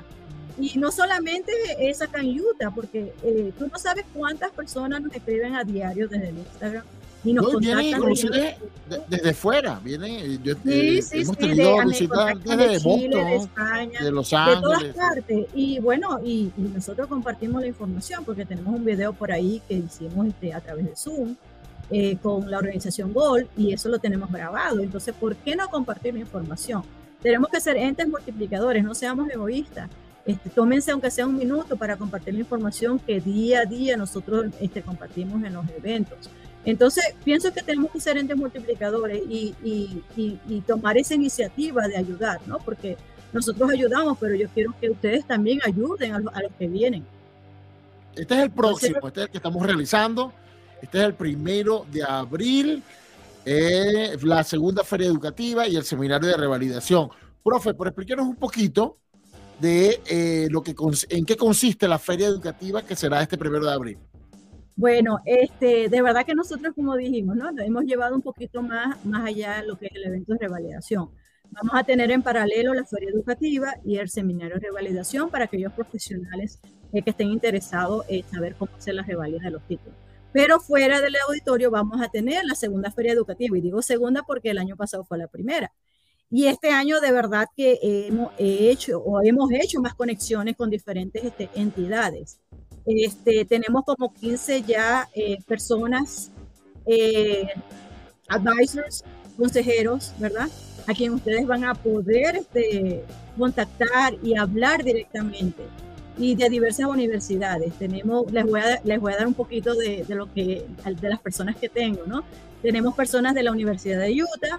y 0.59 0.79
no 0.79 0.91
solamente 0.91 1.53
es 1.79 2.01
acá 2.01 2.21
en 2.21 2.41
Utah, 2.41 2.71
porque 2.71 3.13
eh, 3.23 3.53
tú 3.59 3.69
no 3.71 3.79
sabes 3.79 4.07
cuántas 4.15 4.53
personas 4.53 5.03
nos 5.03 5.13
escriben 5.15 5.55
a 5.55 5.65
diario 5.65 6.09
desde 6.09 6.31
el 6.31 6.39
Instagram 6.39 6.85
y 7.27 7.33
nos 7.33 7.45
No, 7.53 7.81
inclusive 7.83 8.57
de- 8.89 9.03
desde 9.09 9.35
fuera, 9.35 9.81
vienen, 9.83 10.43
yo, 10.43 10.55
Sí, 10.55 10.61
eh, 10.99 11.03
sí, 11.03 11.21
hemos 11.23 11.37
sí, 11.37 11.49
de, 11.49 11.55
me 11.55 11.85
visitantes 11.87 12.09
contactan 12.09 12.59
de 12.59 12.69
de 12.69 12.81
Chile, 12.81 13.17
de 13.25 13.37
España, 13.37 14.01
de 14.03 14.11
Los 14.13 14.31
de 14.31 14.37
todas 14.37 14.75
Ángeles. 14.79 14.95
partes. 14.97 15.47
Y 15.55 15.79
bueno, 15.81 16.21
y, 16.25 16.53
y 16.57 16.63
nosotros 16.75 17.09
compartimos 17.09 17.61
la 17.63 17.67
información 17.69 18.25
porque 18.25 18.45
tenemos 18.47 18.75
un 18.75 18.85
video 18.85 19.13
por 19.13 19.33
ahí 19.33 19.61
que 19.69 19.75
hicimos 19.75 20.27
este, 20.29 20.55
a 20.55 20.61
través 20.61 20.85
de 20.87 20.95
Zoom 20.97 21.35
eh, 21.91 22.17
con 22.23 22.51
la 22.51 22.59
organización 22.59 23.13
Gol 23.13 23.49
y 23.57 23.73
eso 23.73 23.89
lo 23.89 23.99
tenemos 23.99 24.31
grabado. 24.31 24.81
Entonces, 24.81 25.15
¿por 25.19 25.35
qué 25.37 25.57
no 25.57 25.69
compartir 25.69 26.15
la 26.15 26.21
información? 26.21 26.83
Tenemos 27.23 27.49
que 27.51 27.61
ser 27.61 27.77
entes 27.77 28.07
multiplicadores, 28.09 28.85
no 28.85 28.95
seamos 28.95 29.29
egoístas. 29.31 29.91
Este, 30.25 30.51
tómense 30.51 30.91
aunque 30.91 31.09
sea 31.11 31.25
un 31.27 31.37
minuto 31.37 31.77
para 31.77 31.97
compartir 31.97 32.35
la 32.35 32.41
información 32.41 32.99
que 32.99 33.21
día 33.21 33.61
a 33.61 33.65
día 33.65 33.97
nosotros 33.97 34.47
este, 34.61 34.83
compartimos 34.83 35.43
en 35.45 35.55
los 35.55 35.65
eventos. 35.77 36.19
Entonces, 36.67 37.05
pienso 37.25 37.53
que 37.53 37.63
tenemos 37.63 37.91
que 37.93 38.01
ser 38.01 38.19
entes 38.19 38.37
multiplicadores 38.37 39.23
y, 39.29 39.55
y- 39.65 40.03
y- 40.17 40.39
y 40.49 40.61
tomar 40.63 40.99
esa 40.99 41.15
iniciativa 41.15 41.87
de 41.89 41.97
ayudar, 41.97 42.41
¿no? 42.47 42.59
Porque 42.59 42.97
nosotros 43.33 43.71
ayudamos, 43.71 44.19
pero 44.21 44.35
yo 44.35 44.49
quiero 44.53 44.75
que 44.81 44.91
ustedes 44.91 45.25
también 45.27 45.61
ayuden 45.65 46.13
a, 46.13 46.19
los- 46.19 46.35
a 46.35 46.43
los 46.43 46.53
que 46.59 46.67
vienen. 46.67 47.07
Este 48.17 48.35
es 48.35 48.41
el 48.43 48.51
próximo, 48.51 48.99
este 49.07 49.21
es 49.21 49.27
el 49.27 49.31
que 49.31 49.37
estamos 49.39 49.65
realizando. 49.65 50.33
Este 50.83 50.99
es 50.99 51.05
el 51.05 51.15
primero 51.15 51.87
de 51.91 52.03
abril, 52.03 52.83
eh, 53.45 54.17
la 54.23 54.43
segunda 54.43 54.83
feria 54.85 55.07
educativa 55.07 55.67
y 55.69 55.77
el 55.77 55.85
seminario 55.85 56.29
de 56.29 56.37
revalidación. 56.37 57.09
Profe, 57.45 57.75
por 57.75 57.87
explíquenos 57.87 58.27
un 58.27 58.37
poquito 58.37 58.99
de 59.61 60.01
eh, 60.07 60.49
lo 60.51 60.63
que 60.63 60.75
en 61.11 61.25
qué 61.25 61.37
consiste 61.37 61.87
la 61.89 61.99
feria 61.99 62.27
educativa 62.27 62.83
que 62.83 62.97
será 62.97 63.23
este 63.23 63.39
primero 63.39 63.65
de 63.67 63.73
abril. 63.73 63.99
Bueno, 64.77 65.21
este, 65.25 65.89
de 65.89 66.03
verdad 66.03 66.27
que 66.27 66.35
nosotros, 66.35 66.75
como 66.75 66.95
dijimos, 66.97 67.35
¿no? 67.35 67.49
Hemos 67.63 67.85
llevado 67.85 68.15
un 68.15 68.21
poquito 68.21 68.63
más, 68.63 69.03
más 69.07 69.27
allá 69.27 69.63
lo 69.63 69.79
que 69.79 69.87
es 69.87 69.93
el 69.95 70.05
evento 70.05 70.35
de 70.35 70.39
revalidación. 70.39 71.09
Vamos 71.51 71.75
a 71.75 71.83
tener 71.83 72.11
en 72.11 72.23
paralelo 72.23 72.75
la 72.75 72.85
feria 72.85 73.09
educativa 73.09 73.75
y 73.85 73.97
el 73.97 74.11
seminario 74.11 74.57
de 74.57 74.67
revalidación 74.67 75.31
para 75.31 75.47
aquellos 75.47 75.73
profesionales 75.73 76.61
eh, 76.93 77.01
que 77.01 77.11
estén 77.11 77.29
interesados 77.29 78.05
en 78.09 78.23
saber 78.29 78.55
cómo 78.57 78.71
hacer 78.77 78.95
la 78.95 79.03
revalida 79.03 79.45
de 79.45 79.51
los 79.53 79.67
títulos. 79.67 79.95
Pero 80.33 80.61
fuera 80.61 81.01
del 81.01 81.15
auditorio 81.27 81.71
vamos 81.71 82.03
a 82.03 82.09
tener 82.11 82.45
la 82.45 82.55
segunda 82.55 82.91
feria 82.91 83.15
educativa, 83.15 83.57
y 83.57 83.63
digo 83.63 83.81
segunda 83.81 84.25
porque 84.27 84.51
el 84.51 84.59
año 84.59 84.77
pasado 84.77 85.05
fue 85.05 85.17
la 85.17 85.29
primera. 85.29 85.73
Y 86.29 86.49
este 86.49 86.71
año 86.71 87.01
de 87.01 87.13
verdad 87.13 87.47
que 87.57 87.79
hemos 87.83 88.33
hecho 88.37 88.99
o 88.99 89.23
hemos 89.23 89.51
hecho 89.53 89.81
más 89.81 89.95
conexiones 89.95 90.55
con 90.55 90.69
diferentes 90.69 91.25
este, 91.25 91.49
entidades. 91.55 92.41
Este, 92.87 93.45
tenemos 93.45 93.85
como 93.85 94.13
15 94.13 94.63
ya 94.63 95.09
eh, 95.15 95.39
personas, 95.47 96.31
eh, 96.87 97.49
advisors, 98.29 99.05
consejeros, 99.37 100.13
¿verdad? 100.19 100.49
A 100.87 100.95
quien 100.95 101.15
ustedes 101.15 101.47
van 101.47 101.65
a 101.65 101.75
poder 101.75 102.37
este, 102.37 103.03
contactar 103.37 104.15
y 104.23 104.37
hablar 104.37 104.85
directamente. 104.85 105.65
Y 106.19 106.35
de 106.35 106.49
diversas 106.49 106.87
universidades. 106.87 107.75
Tenemos, 107.75 108.31
les 108.33 108.47
voy 108.47 108.61
a, 108.61 108.81
les 108.83 109.01
voy 109.01 109.13
a 109.13 109.17
dar 109.17 109.27
un 109.27 109.35
poquito 109.35 109.75
de, 109.75 110.05
de 110.05 110.15
lo 110.15 110.33
que, 110.33 110.65
de 110.85 111.09
las 111.09 111.21
personas 111.21 111.57
que 111.57 111.69
tengo, 111.69 112.07
¿no? 112.07 112.25
Tenemos 112.63 112.95
personas 112.95 113.35
de 113.35 113.43
la 113.43 113.53
Universidad 113.53 114.01
de 114.01 114.13
Utah, 114.23 114.59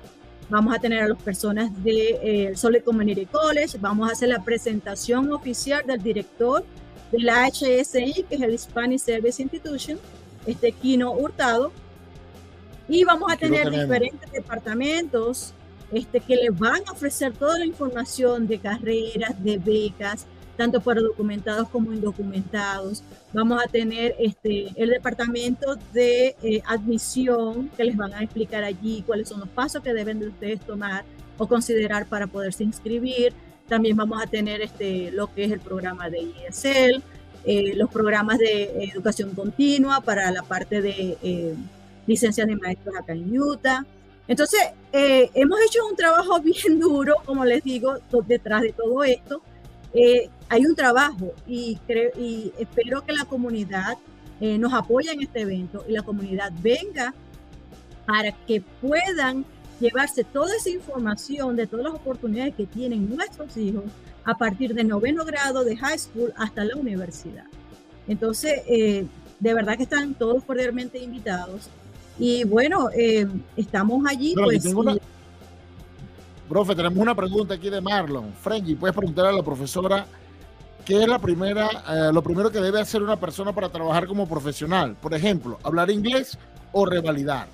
vamos 0.50 0.76
a 0.76 0.80
tener 0.80 1.04
a 1.04 1.08
las 1.08 1.22
personas 1.22 1.72
de 1.84 2.20
eh, 2.22 2.56
Solid 2.56 2.84
Community 2.84 3.26
College, 3.26 3.78
vamos 3.80 4.10
a 4.10 4.13
hacer 4.13 4.30
la 4.30 4.44
presentación 4.44 5.32
oficial 5.32 5.84
del 5.86 6.02
director 6.02 6.63
de 7.12 7.20
la 7.20 7.48
HSI, 7.48 8.26
que 8.30 8.36
es 8.36 8.41
el 8.41 8.54
Hispanic 8.54 9.00
Service 9.00 9.41
Institution, 9.41 10.00
este 10.46 10.72
Kino 10.72 11.12
Hurtado, 11.12 11.72
y 12.88 13.04
vamos 13.04 13.30
a 13.30 13.34
Aquí 13.34 13.46
tener 13.46 13.70
diferentes 13.70 14.32
departamentos 14.32 15.54
este, 15.91 16.20
que 16.20 16.36
les 16.36 16.58
van 16.58 16.82
a 16.88 16.91
ofrecer 16.91 17.34
toda 17.34 17.60
la 17.60 17.65
información 17.65 18.48
de 18.48 18.60
carreras, 18.60 19.41
de 19.43 19.58
becas, 19.58 20.26
tanto 20.56 20.82
para 20.82 21.02
documentados 21.02 21.70
como 21.70 21.93
indocumentados. 21.93 23.04
Vamos 23.34 23.62
a 23.63 23.67
tener 23.67 24.15
este, 24.20 24.72
el 24.76 24.89
departamento 24.89 25.78
de 25.93 26.36
eh, 26.41 26.62
admisión 26.65 27.70
que 27.78 27.84
les 27.84 27.96
van 27.96 28.13
a 28.13 28.24
explicar 28.24 28.63
allí 28.63 29.04
cuáles 29.06 29.30
son 29.30 29.39
los 29.39 29.50
pasos 29.50 29.84
que 29.84 29.93
deben 29.93 30.20
de 30.20 30.28
ustedes 30.30 30.60
tomar 30.62 31.06
o 31.38 31.48
considerar 31.48 32.08
para 32.08 32.28
poderse 32.28 32.63
inscribir. 32.63 33.34
También 33.68 33.98
vamos 33.98 34.22
a 34.22 34.28
tener 34.28 34.62
este, 34.62 35.12
lo 35.12 35.34
que 35.34 35.46
es 35.46 35.52
el 35.52 35.60
programa 35.60 36.10
de 36.10 36.20
ISL, 36.20 37.04
eh, 37.46 37.74
los 37.76 37.90
programas 37.90 38.38
de 38.40 38.90
educación 38.94 39.34
continua 39.34 40.02
para 40.02 40.32
la 40.32 40.44
parte 40.44 40.82
de 40.82 41.18
eh, 41.22 41.56
licencias 42.06 42.48
de 42.48 42.56
maestros 42.56 42.96
acá 42.96 43.14
en 43.14 43.40
Utah. 43.40 43.86
Entonces, 44.28 44.60
eh, 44.92 45.30
hemos 45.34 45.60
hecho 45.62 45.86
un 45.88 45.96
trabajo 45.96 46.40
bien 46.42 46.80
duro, 46.80 47.16
como 47.26 47.46
les 47.46 47.64
digo, 47.64 47.98
detrás 48.26 48.62
de 48.62 48.74
todo 48.74 49.04
esto. 49.04 49.42
Eh, 49.94 50.30
hay 50.50 50.66
un 50.66 50.76
trabajo 50.76 51.34
y, 51.46 51.78
creo, 51.88 52.12
y 52.18 52.52
espero 52.58 53.04
que 53.04 53.14
la 53.14 53.26
comunidad 53.26 53.98
eh, 54.40 54.58
nos 54.58 54.74
apoye 54.74 55.12
en 55.12 55.22
este 55.22 55.42
evento 55.42 55.84
y 55.88 55.94
la 55.94 56.04
comunidad 56.04 56.52
venga 56.62 57.14
para 58.06 58.32
que 58.32 58.62
puedan 58.82 59.46
llevarse 59.80 60.24
toda 60.24 60.56
esa 60.56 60.70
información 60.70 61.56
de 61.56 61.68
todas 61.68 61.86
las 61.86 61.94
oportunidades 61.94 62.56
que 62.56 62.66
tienen 62.66 63.13
nuestros 63.16 63.56
hijos 63.58 63.84
a 64.24 64.36
partir 64.38 64.74
de 64.74 64.84
noveno 64.84 65.24
grado 65.26 65.63
de 65.63 65.78
high 65.78 65.98
school 65.98 66.34
hasta 66.36 66.66
la 66.66 66.76
universidad. 66.76 67.46
Entonces, 68.08 68.62
eh, 68.68 69.06
de 69.40 69.54
verdad 69.54 69.78
que 69.78 69.84
están 69.84 70.13
todos 70.13 70.44
cordialmente 70.44 70.98
invitados. 71.00 71.70
Y 72.20 72.44
bueno, 72.46 72.90
eh, 72.96 73.28
estamos 73.56 74.04
allí. 74.08 74.34
Pero 74.36 74.48
pues, 74.48 74.63
tengo 74.63 74.80
una- 74.82 74.94
y- 74.94 75.02
Profe, 76.50 76.76
tenemos 76.76 76.98
una 76.98 77.13
pregunta 77.13 77.54
aquí 77.56 77.70
de 77.70 77.82
Marlon. 77.82 78.32
Frenji, 78.42 78.76
puedes 78.76 78.96
preguntar 78.96 79.26
a 79.26 79.32
la 79.34 79.44
profesora 79.44 80.06
qué 80.86 81.02
es 81.04 81.08
la 81.08 81.20
primera, 81.20 81.68
eh, 81.90 82.10
lo 82.13 82.22
primero 82.24 82.50
que 82.50 82.60
debe 82.62 82.80
hacer 82.80 83.04
una 83.04 83.18
persona 83.20 83.54
para 83.54 83.70
trabajar 83.70 84.08
como 84.08 84.28
profesional. 84.28 84.96
Por 85.02 85.13
ejemplo, 85.13 85.60
hablar 85.62 85.92
inglés 85.92 86.38
o 86.72 86.86
revalidar. 86.86 87.48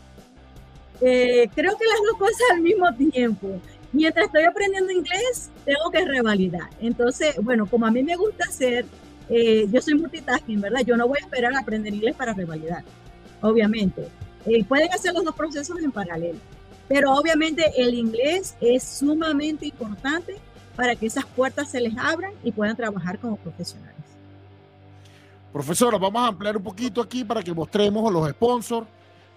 Eh, 1.05 1.49
creo 1.53 1.77
que 1.77 1.85
las 1.85 1.99
dos 2.07 2.17
cosas 2.17 2.41
al 2.53 2.61
mismo 2.61 2.91
tiempo. 2.93 3.59
Mientras 3.91 4.27
estoy 4.27 4.43
aprendiendo 4.43 4.91
inglés, 4.91 5.51
tengo 5.65 5.91
que 5.91 6.05
revalidar. 6.05 6.69
Entonces, 6.79 7.35
bueno, 7.41 7.65
como 7.65 7.85
a 7.85 7.91
mí 7.91 8.01
me 8.03 8.15
gusta 8.15 8.45
hacer, 8.45 8.85
eh, 9.29 9.67
yo 9.69 9.81
soy 9.81 9.95
multitasking, 9.95 10.61
¿verdad? 10.61 10.81
Yo 10.85 10.95
no 10.95 11.07
voy 11.07 11.19
a 11.21 11.25
esperar 11.25 11.53
a 11.53 11.59
aprender 11.59 11.93
inglés 11.93 12.15
para 12.15 12.33
revalidar, 12.33 12.83
obviamente. 13.41 14.07
Eh, 14.45 14.63
pueden 14.63 14.91
hacer 14.91 15.13
los 15.13 15.23
dos 15.23 15.35
procesos 15.35 15.77
en 15.79 15.91
paralelo, 15.91 16.39
pero 16.87 17.13
obviamente 17.13 17.71
el 17.77 17.93
inglés 17.93 18.55
es 18.59 18.83
sumamente 18.83 19.67
importante 19.67 20.37
para 20.75 20.95
que 20.95 21.05
esas 21.05 21.25
puertas 21.25 21.69
se 21.69 21.79
les 21.79 21.95
abran 21.97 22.31
y 22.43 22.51
puedan 22.51 22.75
trabajar 22.75 23.19
como 23.19 23.35
profesionales. 23.37 23.93
Profesora, 25.51 25.97
vamos 25.97 26.23
a 26.23 26.27
ampliar 26.27 26.57
un 26.57 26.63
poquito 26.63 26.99
aquí 26.99 27.23
para 27.23 27.43
que 27.43 27.53
mostremos 27.53 28.11
los 28.11 28.27
sponsors. 28.31 28.87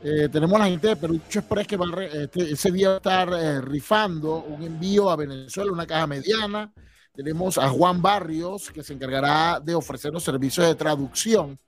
Eh, 0.03 0.29
tenemos 0.31 0.59
la 0.59 0.67
gente 0.67 0.89
de 0.89 0.97
Perucho 0.97 1.39
Express 1.41 1.67
que 1.67 1.77
va 1.77 1.87
a 1.87 2.05
este- 2.05 2.53
ese 2.53 2.71
día 2.71 2.89
va 2.91 2.95
a 2.95 2.99
estar 2.99 3.29
eh, 3.33 3.61
rifando 3.63 4.45
un 4.45 4.63
envío 4.63 5.11
a 5.11 5.17
Venezuela, 5.17 5.73
una 5.73 5.87
caja 5.87 6.07
mediana. 6.07 6.73
Tenemos 7.15 7.57
a 7.57 7.69
Juan 7.71 8.03
Barrios 8.03 8.71
que 8.71 8.83
se 8.83 8.93
encargará 8.93 9.59
de 9.59 9.75
ofrecernos 9.75 10.23
servicios 10.23 10.67
de 10.67 10.75
traducción. 10.75 11.59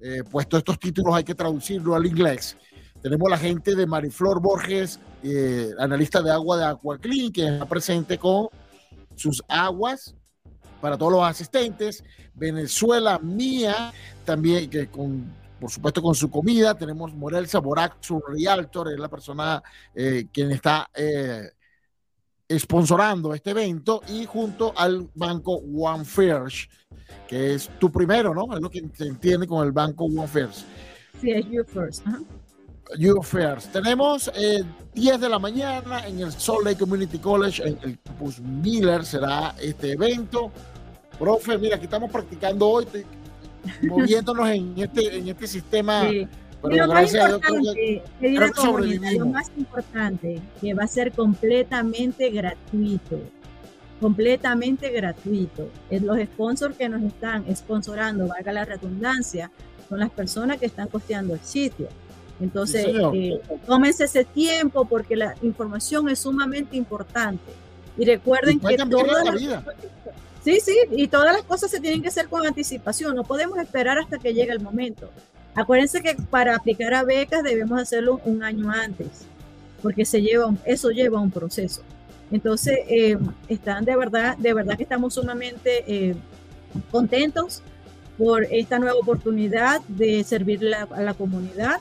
Eh, 0.00 0.22
puesto 0.30 0.58
estos 0.58 0.78
títulos 0.78 1.14
hay 1.14 1.24
que 1.24 1.34
traducirlo 1.34 1.94
al 1.96 2.06
inglés. 2.06 2.56
Tenemos 3.02 3.28
la 3.30 3.38
gente 3.38 3.74
de 3.74 3.86
Mariflor 3.86 4.40
Borges, 4.40 5.00
eh, 5.22 5.70
analista 5.78 6.20
de 6.20 6.30
agua 6.30 6.56
de 6.58 6.64
Aquaclean, 6.66 7.32
que 7.32 7.48
está 7.48 7.64
presente 7.66 8.18
con 8.18 8.48
sus 9.16 9.42
aguas 9.48 10.14
para 10.80 10.96
todos 10.98 11.12
los 11.12 11.22
asistentes. 11.24 12.04
Venezuela 12.34 13.18
Mía, 13.18 13.92
también 14.24 14.68
que 14.68 14.88
con, 14.88 15.24
por 15.60 15.70
supuesto, 15.70 16.02
con 16.02 16.14
su 16.14 16.30
comida. 16.30 16.76
Tenemos 16.76 17.14
Morel 17.14 17.48
Saborac, 17.48 17.96
su 18.00 18.20
realtor, 18.20 18.92
es 18.92 18.98
la 18.98 19.08
persona 19.08 19.62
eh, 19.94 20.26
quien 20.32 20.50
está 20.52 20.88
eh, 20.94 21.50
sponsorando 22.58 23.34
este 23.34 23.50
evento 23.50 24.02
y 24.08 24.24
junto 24.24 24.72
al 24.76 25.08
banco 25.14 25.52
One 25.56 26.04
First, 26.04 26.70
que 27.26 27.54
es 27.54 27.70
tu 27.78 27.90
primero, 27.90 28.34
¿no? 28.34 28.54
Es 28.54 28.60
lo 28.60 28.70
que 28.70 28.88
se 28.94 29.06
entiende 29.06 29.46
con 29.46 29.64
el 29.66 29.72
banco 29.72 30.04
One 30.04 30.28
First. 30.28 30.66
Sí, 31.20 31.30
es 31.32 31.46
you 31.50 31.64
first. 31.64 32.06
ajá. 32.06 32.20
You 32.96 33.22
First. 33.22 33.72
Tenemos 33.72 34.30
eh, 34.34 34.64
10 34.94 35.20
de 35.20 35.28
la 35.28 35.38
mañana 35.38 36.06
en 36.06 36.20
el 36.20 36.32
Salt 36.32 36.64
Lake 36.64 36.78
Community 36.78 37.18
College, 37.18 37.62
en 37.62 37.78
el 37.82 37.98
campus 38.00 38.40
Miller 38.40 39.04
será 39.04 39.54
este 39.60 39.92
evento. 39.92 40.50
Profe, 41.18 41.58
mira, 41.58 41.76
aquí 41.76 41.84
estamos 41.84 42.10
practicando 42.10 42.68
hoy, 42.68 42.86
moviéndonos 43.82 44.48
en 44.50 44.74
este, 44.76 45.18
en 45.18 45.28
este 45.28 45.46
sistema. 45.46 46.08
Sí. 46.08 46.26
Pero 46.60 46.74
Y 46.74 46.78
lo 46.78 46.88
más 46.88 47.12
que- 47.12 47.18
importante, 47.18 48.02
que 48.20 48.50
comunidad, 48.56 49.12
lo 49.12 49.26
más 49.26 49.50
importante, 49.56 50.40
que 50.60 50.74
va 50.74 50.84
a 50.84 50.88
ser 50.88 51.12
completamente 51.12 52.30
gratuito. 52.30 53.20
completamente 54.00 54.90
gratuito. 54.90 55.70
Los 55.90 56.18
sponsors 56.20 56.76
que 56.76 56.88
nos 56.88 57.02
están 57.02 57.44
sponsorando, 57.56 58.28
valga 58.28 58.52
la 58.52 58.64
redundancia, 58.64 59.50
son 59.88 59.98
las 59.98 60.10
personas 60.10 60.58
que 60.58 60.66
están 60.66 60.86
costeando 60.88 61.34
el 61.34 61.40
sitio. 61.40 61.88
Entonces, 62.40 62.86
eh, 63.14 63.40
tómense 63.66 64.04
ese 64.04 64.24
tiempo 64.24 64.84
porque 64.84 65.16
la 65.16 65.34
información 65.42 66.08
es 66.08 66.20
sumamente 66.20 66.76
importante. 66.76 67.52
Y 67.96 68.04
recuerden 68.04 68.60
que 68.60 68.76
todas 68.76 69.24
la 69.24 69.32
vida. 69.32 69.64
Sí, 70.44 70.58
sí, 70.60 70.76
y 70.92 71.08
todas 71.08 71.32
las 71.32 71.42
cosas 71.42 71.70
se 71.70 71.80
tienen 71.80 72.00
que 72.00 72.08
hacer 72.08 72.28
con 72.28 72.46
anticipación. 72.46 73.14
No 73.14 73.24
podemos 73.24 73.58
esperar 73.58 73.98
hasta 73.98 74.18
que 74.18 74.32
llegue 74.32 74.52
el 74.52 74.60
momento. 74.60 75.10
Acuérdense 75.54 76.00
que 76.02 76.14
para 76.14 76.54
aplicar 76.54 76.94
a 76.94 77.02
becas 77.02 77.42
debemos 77.42 77.80
hacerlo 77.80 78.20
un 78.24 78.42
año 78.42 78.70
antes, 78.70 79.26
porque 79.82 80.04
se 80.04 80.22
lleva, 80.22 80.54
eso 80.64 80.90
lleva 80.90 81.20
un 81.20 81.30
proceso. 81.30 81.82
Entonces, 82.30 82.78
eh, 82.88 83.18
están 83.48 83.84
de 83.84 83.96
verdad, 83.96 84.36
de 84.36 84.54
verdad 84.54 84.76
que 84.76 84.82
estamos 84.82 85.14
sumamente 85.14 85.84
eh, 85.86 86.14
contentos 86.90 87.62
por 88.18 88.44
esta 88.44 88.78
nueva 88.78 88.98
oportunidad 88.98 89.80
de 89.88 90.22
servir 90.24 90.60
a 90.74 91.02
la 91.02 91.14
comunidad. 91.14 91.80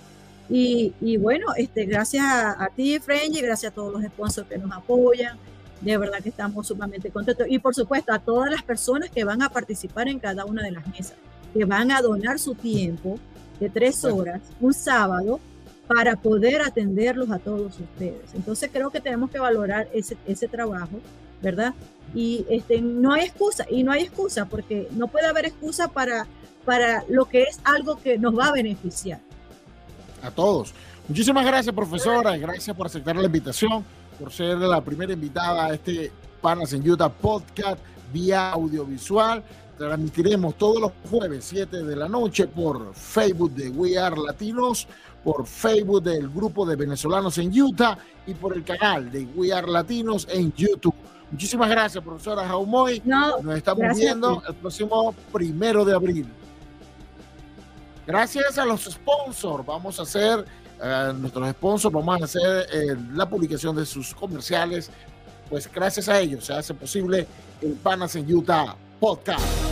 Y, 0.49 1.17
bueno, 1.17 1.47
este, 1.57 1.85
gracias 1.85 2.23
a, 2.25 2.69
ti, 2.73 2.95
y 2.95 3.41
gracias 3.41 3.71
a 3.71 3.75
todos 3.75 3.91
los 3.91 4.03
sponsors 4.03 4.47
que 4.47 4.57
nos 4.57 4.71
apoyan. 4.71 5.37
De 5.81 5.97
verdad 5.97 6.19
que 6.21 6.29
estamos 6.29 6.67
sumamente 6.67 7.11
contentos. 7.11 7.47
Y 7.49 7.59
por 7.59 7.75
supuesto, 7.75 8.13
a 8.13 8.19
todas 8.19 8.49
las 8.51 8.63
personas 8.63 9.09
que 9.09 9.23
van 9.23 9.41
a 9.41 9.49
participar 9.49 10.07
en 10.07 10.19
cada 10.19 10.45
una 10.45 10.63
de 10.63 10.71
las 10.71 10.87
mesas, 10.87 11.15
que 11.53 11.65
van 11.65 11.91
a 11.91 12.01
donar 12.01 12.39
su 12.39 12.55
tiempo 12.55 13.19
de 13.59 13.69
tres 13.69 14.03
horas 14.05 14.41
un 14.59 14.73
sábado 14.73 15.39
para 15.87 16.15
poder 16.17 16.61
atenderlos 16.61 17.31
a 17.31 17.39
todos 17.39 17.79
ustedes. 17.79 18.33
Entonces 18.33 18.69
creo 18.71 18.89
que 18.89 18.99
tenemos 18.99 19.31
que 19.31 19.39
valorar 19.39 19.87
ese, 19.93 20.17
ese 20.27 20.47
trabajo, 20.47 20.99
¿verdad? 21.41 21.73
Y 22.13 22.45
este, 22.49 22.81
no 22.81 23.13
hay 23.13 23.25
excusa, 23.25 23.65
y 23.69 23.83
no 23.83 23.91
hay 23.91 24.03
excusa, 24.03 24.45
porque 24.45 24.87
no 24.91 25.07
puede 25.07 25.27
haber 25.27 25.45
excusa 25.45 25.87
para, 25.87 26.27
para 26.65 27.03
lo 27.07 27.25
que 27.25 27.43
es 27.43 27.59
algo 27.63 27.97
que 27.97 28.17
nos 28.17 28.37
va 28.37 28.47
a 28.47 28.51
beneficiar. 28.51 29.19
A 30.21 30.31
todos. 30.31 30.73
Muchísimas 31.07 31.45
gracias, 31.45 31.73
profesora, 31.73 32.35
gracias 32.37 32.75
por 32.75 32.87
aceptar 32.87 33.15
la 33.15 33.25
invitación, 33.25 33.85
por 34.17 34.31
ser 34.31 34.57
la 34.57 34.81
primera 34.81 35.13
invitada 35.13 35.65
a 35.65 35.73
este 35.73 36.11
Panas 36.41 36.73
en 36.73 36.89
Utah 36.89 37.09
podcast 37.09 37.79
vía 38.11 38.51
audiovisual. 38.51 39.43
Transmitiremos 39.77 40.55
todos 40.55 40.81
los 40.81 40.91
jueves 41.09 41.45
7 41.45 41.83
de 41.83 41.95
la 41.95 42.07
noche 42.07 42.47
por 42.47 42.93
Facebook 42.95 43.51
de 43.51 43.69
We 43.69 43.97
Are 43.97 44.15
Latinos, 44.19 44.87
por 45.23 45.45
Facebook 45.45 46.01
del 46.03 46.29
grupo 46.29 46.65
de 46.65 46.75
venezolanos 46.75 47.37
en 47.37 47.49
Utah 47.59 47.97
y 48.25 48.33
por 48.33 48.55
el 48.55 48.63
canal 48.63 49.11
de 49.11 49.25
We 49.35 49.53
Are 49.53 49.69
Latinos 49.69 50.27
en 50.31 50.51
YouTube. 50.53 50.95
Muchísimas 51.29 51.69
gracias, 51.69 52.03
profesora 52.03 52.47
Jaumoy. 52.47 53.01
Nos 53.05 53.57
estamos 53.57 53.95
viendo 53.95 54.41
el 54.47 54.55
próximo 54.55 55.13
primero 55.31 55.83
de 55.85 55.93
abril. 55.93 56.27
Gracias 58.07 58.57
a 58.57 58.65
los 58.65 58.85
sponsors, 58.85 59.65
vamos 59.65 59.99
a 59.99 60.03
hacer, 60.03 60.45
eh, 60.81 61.13
nuestros 61.17 61.49
sponsors, 61.51 61.93
vamos 61.93 62.21
a 62.21 62.25
hacer 62.25 62.67
eh, 62.71 62.95
la 63.13 63.27
publicación 63.27 63.75
de 63.75 63.85
sus 63.85 64.13
comerciales. 64.13 64.89
Pues 65.49 65.71
gracias 65.73 66.09
a 66.09 66.19
ellos 66.19 66.45
se 66.45 66.53
hace 66.53 66.73
posible 66.73 67.25
el 67.61 67.73
Panas 67.73 68.15
en 68.15 68.33
Utah 68.33 68.75
podcast. 68.99 69.66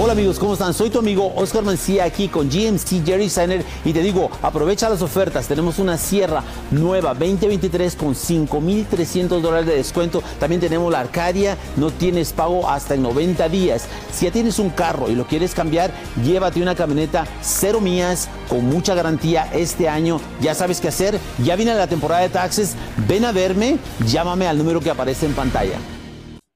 Hola 0.00 0.12
amigos, 0.12 0.38
¿cómo 0.38 0.52
están? 0.52 0.72
Soy 0.74 0.90
tu 0.90 1.00
amigo 1.00 1.32
Oscar 1.34 1.64
Mancía 1.64 2.04
aquí 2.04 2.28
con 2.28 2.48
GMC 2.48 3.04
Jerry 3.04 3.28
Signer 3.28 3.64
y 3.84 3.92
te 3.92 4.00
digo, 4.00 4.30
aprovecha 4.42 4.88
las 4.88 5.02
ofertas. 5.02 5.48
Tenemos 5.48 5.80
una 5.80 5.98
sierra 5.98 6.44
nueva 6.70 7.14
2023 7.14 7.96
con 7.96 8.14
5,300 8.14 9.42
dólares 9.42 9.66
de 9.66 9.74
descuento. 9.74 10.22
También 10.38 10.60
tenemos 10.60 10.92
la 10.92 11.00
Arcadia, 11.00 11.58
no 11.76 11.90
tienes 11.90 12.32
pago 12.32 12.70
hasta 12.70 12.94
en 12.94 13.02
90 13.02 13.48
días. 13.48 13.88
Si 14.12 14.26
ya 14.26 14.30
tienes 14.30 14.60
un 14.60 14.70
carro 14.70 15.10
y 15.10 15.16
lo 15.16 15.26
quieres 15.26 15.52
cambiar, 15.52 15.90
llévate 16.24 16.62
una 16.62 16.76
camioneta 16.76 17.26
cero 17.42 17.80
mías 17.80 18.28
con 18.48 18.66
mucha 18.66 18.94
garantía 18.94 19.50
este 19.52 19.88
año. 19.88 20.20
Ya 20.40 20.54
sabes 20.54 20.80
qué 20.80 20.86
hacer, 20.86 21.18
ya 21.44 21.56
viene 21.56 21.74
la 21.74 21.88
temporada 21.88 22.22
de 22.22 22.28
taxes. 22.28 22.76
Ven 23.08 23.24
a 23.24 23.32
verme, 23.32 23.78
llámame 24.06 24.46
al 24.46 24.58
número 24.58 24.78
que 24.78 24.90
aparece 24.90 25.26
en 25.26 25.34
pantalla. 25.34 25.97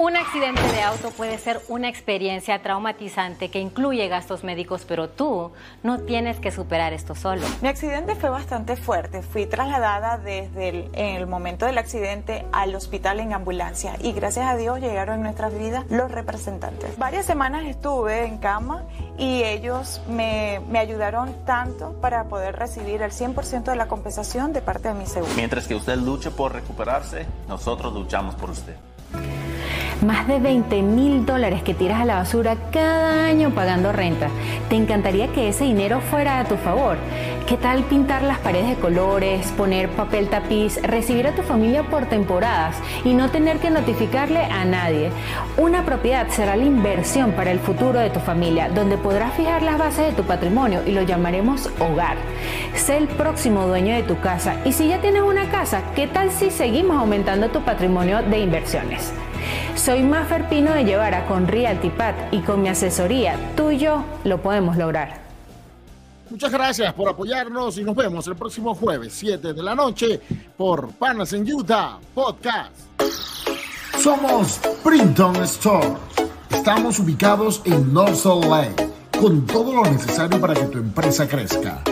Un 0.03 0.17
accidente 0.17 0.61
de 0.63 0.83
auto 0.83 1.11
puede 1.13 1.39
ser 1.39 1.61
una 1.69 1.89
experiencia 1.89 2.61
traumatizante 2.61 3.51
que 3.53 3.61
incluye 3.61 4.09
gastos 4.09 4.43
médicos, 4.43 4.85
pero 4.85 5.09
tú 5.09 5.53
no 5.85 6.01
tienes 6.01 6.41
que 6.41 6.51
superar 6.51 6.93
esto 6.93 7.15
solo. 7.15 7.47
Mi 7.61 7.69
accidente 7.69 8.17
fue 8.17 8.29
bastante 8.29 8.75
fuerte. 8.75 9.23
Fui 9.23 9.47
trasladada 9.47 10.19
desde 10.19 10.89
el, 10.95 11.29
momento 11.29 11.67
del 11.67 11.79
accidente 11.79 12.45
al 12.51 12.75
hospital 12.75 13.21
en 13.21 13.33
ambulancia 13.33 13.95
y 14.01 14.11
gracias 14.11 14.47
a 14.47 14.57
Dios 14.57 14.81
llegaron 14.81 15.19
en 15.19 15.23
nuestras 15.23 15.57
vidas 15.57 15.85
los 15.89 16.11
representantes. 16.11 16.99
Varias 16.99 17.25
semanas 17.25 17.65
estuve 17.67 18.25
en 18.25 18.39
cama 18.39 18.83
y 19.19 19.45
ellos 19.45 20.03
me, 20.09 20.61
me 20.69 20.81
ayudaron 20.81 21.33
tanto 21.47 21.93
para 22.01 22.25
poder 22.25 22.57
recibir 22.57 23.03
el 23.03 23.13
100% 23.13 23.63
de 23.63 23.77
la 23.77 23.87
compensación 23.87 24.53
de 24.53 24.63
parte 24.63 24.89
de 24.89 24.95
mi 24.95 25.07
seguro. 25.07 25.33
Mientras 25.37 25.69
que 25.69 25.77
usted 25.77 25.95
luche 25.95 26.33
por 26.33 26.53
recuperarse, 26.53 27.25
nosotros 27.47 27.93
luchamos 27.93 28.35
por 28.35 28.51
usted. 28.51 28.75
Más 30.05 30.27
de 30.27 30.41
20 30.41 30.83
mil 30.83 31.25
dólares 31.25 31.63
que 31.63 31.75
tiras 31.75 32.01
a 32.01 32.05
la 32.05 32.17
basura 32.17 32.57
cada 32.73 33.25
año 33.27 33.51
pagando 33.51 33.93
renta. 33.93 34.31
¿Te 34.69 34.75
encantaría 34.75 35.29
que 35.29 35.49
ese 35.49 35.63
dinero 35.63 36.01
fuera 36.01 36.41
a 36.41 36.45
tu 36.45 36.57
favor? 36.57 36.97
¿Qué 37.47 37.57
tal 37.57 37.85
pintar 37.85 38.23
las 38.23 38.39
paredes 38.39 38.69
de 38.69 38.75
colores, 38.77 39.47
poner 39.57 39.89
papel 39.91 40.29
tapiz, 40.29 40.83
recibir 40.83 41.29
a 41.29 41.35
tu 41.37 41.43
familia 41.43 41.85
por 41.85 42.07
temporadas 42.07 42.77
y 43.05 43.15
no 43.15 43.31
tener 43.31 43.59
que 43.59 43.71
notificarle 43.71 44.41
a 44.45 44.65
nadie? 44.65 45.11
Una 45.57 45.85
propiedad 45.85 46.29
será 46.31 46.57
la 46.57 46.65
inversión 46.65 47.33
para 47.33 47.53
el 47.53 47.61
futuro 47.61 48.01
de 48.01 48.11
tu 48.11 48.21
familia, 48.21 48.71
donde 48.71 48.99
podrás 48.99 49.35
fijar 49.35 49.63
las 49.63 49.79
bases 49.79 50.07
de 50.07 50.13
tu 50.13 50.25
patrimonio 50.25 50.81
y 50.85 50.93
lo 50.93 51.03
llamaremos 51.03 51.71
hogar. 51.79 52.17
Sé 52.75 52.97
el 52.97 53.07
próximo 53.07 53.67
dueño 53.67 53.95
de 53.95 54.03
tu 54.03 54.19
casa 54.19 54.57
y 54.65 54.73
si 54.73 54.89
ya 54.89 55.01
tienes 55.01 55.23
una 55.23 55.49
casa, 55.49 55.83
¿qué 55.95 56.07
tal 56.07 56.31
si 56.31 56.51
seguimos 56.51 56.97
aumentando 56.97 57.51
tu 57.51 57.61
patrimonio 57.63 58.23
de 58.23 58.39
inversiones? 58.39 59.02
Soy 59.75 60.03
Maffer 60.03 60.49
Pino 60.49 60.73
de 60.73 60.85
Llevara 60.85 61.27
con 61.27 61.49
Realtipat 61.49 62.33
y 62.33 62.41
con 62.41 62.63
mi 62.63 62.69
asesoría, 62.69 63.37
tú 63.57 63.71
y 63.71 63.79
yo 63.79 64.05
lo 64.25 64.41
podemos 64.41 64.77
lograr. 64.77 65.23
Muchas 66.31 66.53
gracias 66.53 66.93
por 66.95 67.09
apoyarnos 67.09 67.77
y 67.79 67.85
nos 67.85 67.97
vemos 67.97 68.27
el 68.27 68.37
próximo 68.37 68.75
jueves, 68.75 69.13
7 69.15 69.53
de 69.53 69.63
la 69.63 69.75
noche, 69.75 70.21
por 70.57 70.93
Panas 70.93 71.33
en 71.33 71.53
Utah 71.53 71.99
Podcast. 72.15 72.73
Somos 73.99 74.61
Printon 74.83 75.37
Store. 75.45 75.95
Estamos 76.51 76.99
ubicados 76.99 77.61
en 77.65 77.93
North 77.93 78.15
Salt 78.15 78.45
Lake, 78.45 78.89
con 79.19 79.45
todo 79.47 79.75
lo 79.75 79.85
necesario 79.91 80.41
para 80.41 80.55
que 80.55 80.65
tu 80.67 80.79
empresa 80.79 81.27
crezca. 81.27 81.83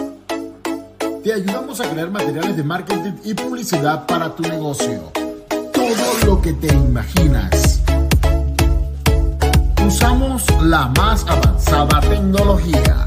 Te 1.22 1.32
ayudamos 1.32 1.80
a 1.80 1.90
crear 1.90 2.10
materiales 2.10 2.56
de 2.56 2.62
marketing 2.62 3.12
y 3.24 3.34
publicidad 3.34 4.06
para 4.06 4.34
tu 4.34 4.42
negocio 4.42 5.10
lo 6.26 6.40
que 6.40 6.52
te 6.52 6.68
imaginas. 6.68 7.80
Usamos 9.86 10.44
la 10.62 10.88
más 10.96 11.24
avanzada 11.26 12.00
tecnología. 12.00 13.06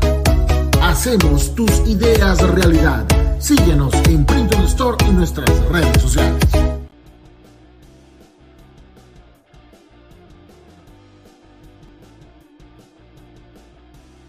Hacemos 0.81 1.53
tus 1.55 1.71
ideas 1.87 2.39
realidad. 2.41 3.05
Síguenos 3.39 3.93
en 4.09 4.25
Print 4.25 4.53
Store 4.65 4.97
y 5.07 5.11
nuestras 5.11 5.49
redes 5.69 6.01
sociales. 6.01 6.72